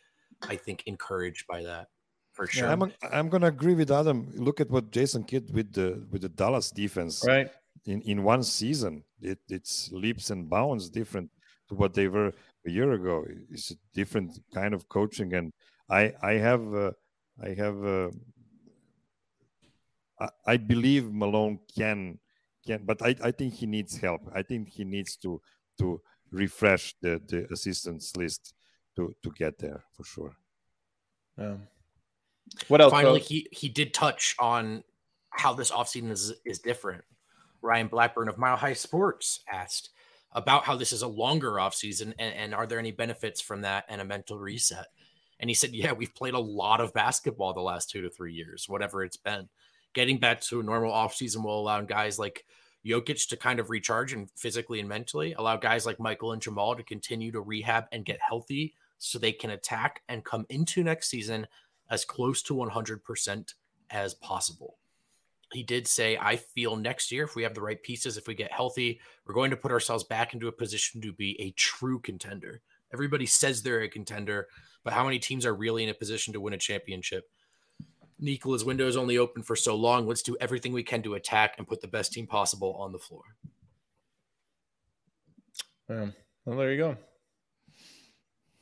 [0.42, 1.88] I think, encouraged by that
[2.32, 2.68] for Yeah, sure.
[2.68, 4.30] I'm, I'm gonna agree with Adam.
[4.34, 7.24] Look at what Jason Kidd with the with the Dallas defense.
[7.26, 7.50] Right.
[7.86, 11.30] In in one season, it, it's leaps and bounds different
[11.68, 12.32] to what they were
[12.66, 13.24] a year ago.
[13.50, 15.52] It's a different kind of coaching, and
[15.88, 16.92] I I have uh,
[17.42, 18.10] I have uh,
[20.20, 22.18] I, I believe Malone can
[22.66, 24.22] can, but I, I think he needs help.
[24.34, 25.40] I think he needs to
[25.78, 26.00] to
[26.32, 28.54] refresh the the assistants list
[28.96, 30.36] to to get there for sure.
[31.38, 31.68] Um,
[32.68, 32.92] what else?
[32.92, 33.26] Finally, Bo?
[33.26, 34.82] he he did touch on
[35.30, 37.04] how this offseason is is different.
[37.66, 39.90] Ryan Blackburn of Mile High Sports asked
[40.32, 43.84] about how this is a longer offseason and, and are there any benefits from that
[43.88, 44.86] and a mental reset?
[45.40, 48.32] And he said, Yeah, we've played a lot of basketball the last two to three
[48.32, 49.48] years, whatever it's been.
[49.92, 52.44] Getting back to a normal offseason will allow guys like
[52.86, 56.76] Jokic to kind of recharge and physically and mentally, allow guys like Michael and Jamal
[56.76, 61.08] to continue to rehab and get healthy so they can attack and come into next
[61.08, 61.46] season
[61.90, 63.54] as close to 100%
[63.90, 64.78] as possible.
[65.52, 68.34] He did say, I feel next year, if we have the right pieces, if we
[68.34, 72.00] get healthy, we're going to put ourselves back into a position to be a true
[72.00, 72.60] contender.
[72.92, 74.48] Everybody says they're a contender,
[74.82, 77.28] but how many teams are really in a position to win a championship?
[78.18, 80.06] Nikola's window is only open for so long.
[80.06, 82.98] Let's do everything we can to attack and put the best team possible on the
[82.98, 83.22] floor.
[85.88, 86.96] Um, well, there you go.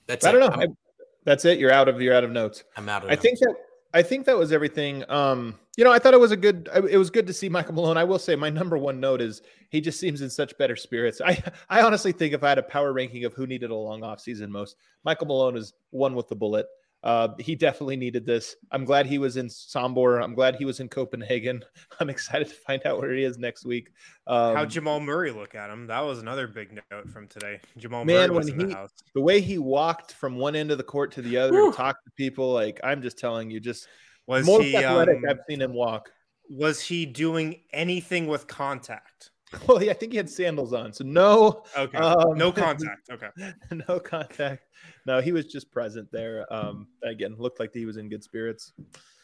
[0.06, 0.32] That's I it.
[0.32, 0.62] don't know.
[0.62, 0.76] I'm,
[1.24, 1.58] that's it.
[1.58, 2.64] You're out of you're out of notes.
[2.76, 3.54] I'm out of I think that
[3.94, 5.08] I think that was everything.
[5.08, 6.68] Um, you know, I thought it was a good.
[6.90, 7.96] It was good to see Michael Malone.
[7.96, 9.40] I will say my number one note is
[9.70, 11.20] he just seems in such better spirits.
[11.24, 11.40] I
[11.70, 14.20] I honestly think if I had a power ranking of who needed a long off
[14.20, 16.66] season most, Michael Malone is one with the bullet.
[17.04, 18.56] Uh, he definitely needed this.
[18.72, 20.24] I'm glad he was in Sombor.
[20.24, 21.62] I'm glad he was in Copenhagen.
[22.00, 23.90] I'm excited to find out where he is next week.
[24.26, 25.86] Um, How'd Jamal Murray look at him?
[25.88, 27.60] That was another big note from today.
[27.76, 28.90] Jamal Man, Murray was when in he- the house.
[29.14, 32.02] the way he walked from one end of the court to the other to talk
[32.04, 33.86] to people, like I'm just telling you, just
[34.26, 36.10] Was most he athletic um, I've seen him walk.
[36.48, 39.30] was he doing anything with contact?
[39.68, 41.98] Well, yeah, I think he had sandals on, so no, Okay.
[41.98, 43.10] Um, no contact.
[43.10, 43.28] Okay.
[43.88, 44.66] no contact.
[45.06, 46.52] No, he was just present there.
[46.52, 48.72] Um, again, looked like he was in good spirits.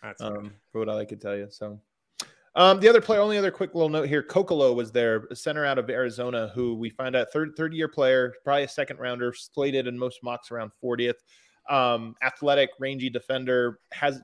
[0.02, 0.36] That's good.
[0.36, 1.48] Um, for what I could tell you.
[1.50, 1.80] So,
[2.54, 5.64] um, the other player, only other quick little note here: Koloko was there, a center
[5.64, 9.32] out of Arizona, who we find out third third year player, probably a second rounder,
[9.32, 11.14] slated in most mocks around 40th.
[11.70, 13.78] Um, athletic, rangy defender.
[13.92, 14.20] Has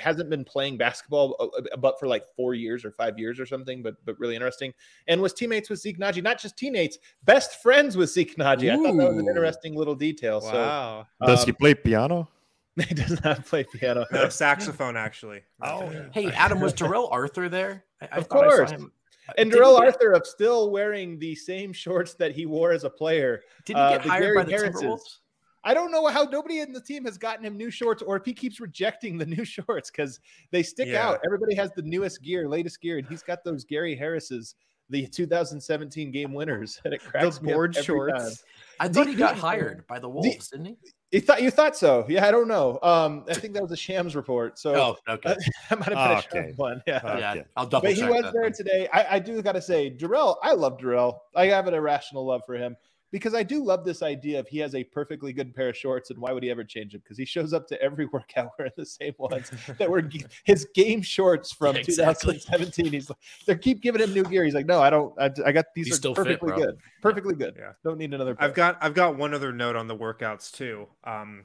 [0.00, 3.82] hasn't been playing basketball, uh, but for like four years or five years or something.
[3.82, 4.74] But but really interesting.
[5.06, 8.72] And was teammates with Zeke Nnaji, not just teammates, best friends with Zeke Nnaji.
[8.72, 10.40] I thought that was an interesting little detail.
[10.42, 11.06] Wow.
[11.24, 12.28] Does um, he play piano?
[12.88, 14.06] He does not play piano.
[14.12, 15.42] No, saxophone, actually.
[15.62, 17.84] Oh, Hey, Adam, was Darrell Arthur there?
[18.00, 18.70] I, I Of I course.
[18.70, 18.92] him-
[19.36, 22.84] And Did Darrell get- Arthur of still wearing the same shorts that he wore as
[22.84, 23.42] a player.
[23.64, 24.80] Did he uh, get the hired Gary by the Harris's.
[24.80, 25.18] Timberwolves?
[25.64, 28.24] I don't know how nobody in the team has gotten him new shorts or if
[28.24, 31.08] he keeps rejecting the new shorts because they stick Yeah.
[31.08, 31.20] out.
[31.24, 34.54] Everybody has the newest gear, latest gear, and he's got those Gary Harris's,
[34.90, 36.80] the 2017 game winners.
[36.84, 38.12] And it cracks The me up board shorts.
[38.24, 38.32] time.
[38.80, 40.76] I thought he got hired by the Wolves, didn't he?
[41.10, 42.04] You thought you thought so?
[42.08, 42.78] Yeah, I don't know.
[42.82, 44.58] Um, I think that was a Shams report.
[44.58, 45.34] So Oh, okay.
[45.70, 46.52] that might have been Ah, a okay.
[46.56, 46.82] One.
[46.86, 47.00] Yeah.
[47.18, 48.52] yeah, I'll double but he was that there then.
[48.52, 48.88] today.
[48.92, 51.22] I, I do got to say, Darrell, I love Darrell.
[51.34, 52.76] I have an irrational love for him
[53.10, 56.10] because I do love this idea of he has a perfectly good pair of shorts,
[56.10, 57.00] and why would he ever change them?
[57.02, 60.02] Because he shows up to every workout wearing the same ones that were
[60.44, 62.34] his game shorts from exactly.
[62.34, 62.92] 2017.
[62.92, 64.44] He's like, they keep giving him new gear.
[64.44, 65.14] He's like, no, I don't.
[65.18, 66.58] I, I got these He's are still fit, perfectly bro.
[66.58, 67.56] good, perfectly good.
[67.58, 67.72] Yeah.
[67.84, 68.34] Don't need another.
[68.34, 68.48] Pair.
[68.48, 70.86] I've got I've got one other note on the workouts too.
[71.04, 71.44] Um,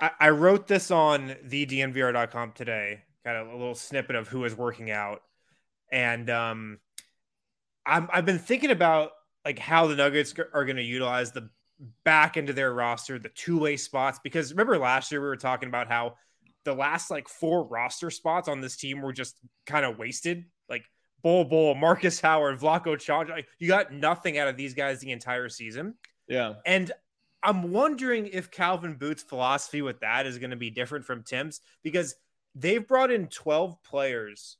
[0.00, 3.02] I, I wrote this on the dnvr.com today.
[3.24, 5.22] Got a, little snippet of who is working out,
[5.92, 6.78] and um,
[7.86, 9.12] I'm, I've been thinking about
[9.44, 11.48] like how the Nuggets are going to utilize the
[12.04, 14.20] back into their roster, the two way spots.
[14.22, 16.14] Because remember last year we were talking about how
[16.64, 19.36] the last like four roster spots on this team were just
[19.66, 20.44] kind of wasted.
[20.68, 20.84] Like
[21.22, 23.28] Bol Bol, Marcus Howard, Vlatko Chaj.
[23.30, 25.94] like, You got nothing out of these guys the entire season.
[26.28, 26.54] yeah.
[26.64, 26.92] And
[27.42, 31.60] I'm wondering if Calvin Booth's philosophy with that is going to be different from Tim's
[31.82, 32.14] because
[32.54, 34.58] they've brought in 12 players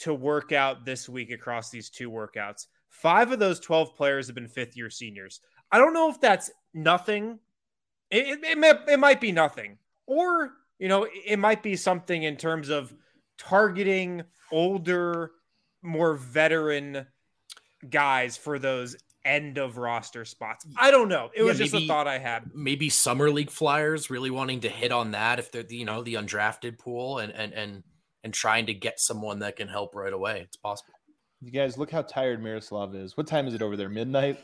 [0.00, 2.66] to work out this week across these two workouts.
[3.02, 5.40] Five of those 12 players have been fifth year seniors.
[5.70, 7.38] I don't know if that's nothing.
[8.10, 9.78] It, it, may, it might be nothing.
[10.06, 12.94] Or, you know, it might be something in terms of
[13.38, 15.32] targeting older,
[15.82, 17.06] more veteran
[17.88, 20.66] guys for those end of roster spots.
[20.78, 21.30] I don't know.
[21.34, 22.50] It Yeah, was just a thought I had.
[22.54, 26.02] Maybe summer league flyers really wanting to hit on that if they're the, you know
[26.02, 27.82] the undrafted pool and and and
[28.24, 30.40] and trying to get someone that can help right away.
[30.40, 30.94] It's possible.
[31.42, 33.16] You guys, look how tired Miroslav is.
[33.16, 33.88] What time is it over there?
[33.88, 34.38] Midnight.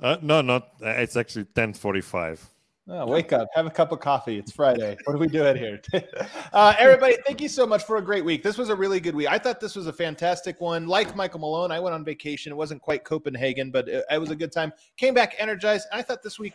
[0.00, 0.70] Uh, no, not.
[0.82, 2.42] Uh, it's actually ten forty-five.
[2.90, 4.38] Oh, wake up, have a cup of coffee.
[4.38, 4.96] It's Friday.
[5.04, 5.78] What are we doing here?
[6.54, 8.42] uh, everybody, thank you so much for a great week.
[8.42, 9.28] This was a really good week.
[9.28, 10.86] I thought this was a fantastic one.
[10.86, 12.50] Like Michael Malone, I went on vacation.
[12.50, 14.72] It wasn't quite Copenhagen, but it, it was a good time.
[14.96, 15.86] Came back energized.
[15.92, 16.54] I thought this week,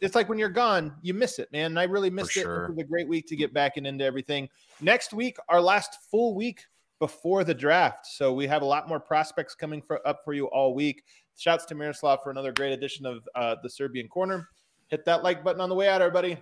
[0.00, 1.72] it's like when you're gone, you miss it, man.
[1.72, 2.62] And I really missed sure.
[2.62, 2.64] it.
[2.64, 4.48] It was a great week to get back and into everything.
[4.80, 6.64] Next week, our last full week
[6.98, 8.06] before the draft.
[8.06, 11.02] So we have a lot more prospects coming for, up for you all week.
[11.36, 14.48] Shouts to Miroslav for another great edition of uh, the Serbian Corner.
[14.88, 16.38] Hit that like button on the way out, everybody.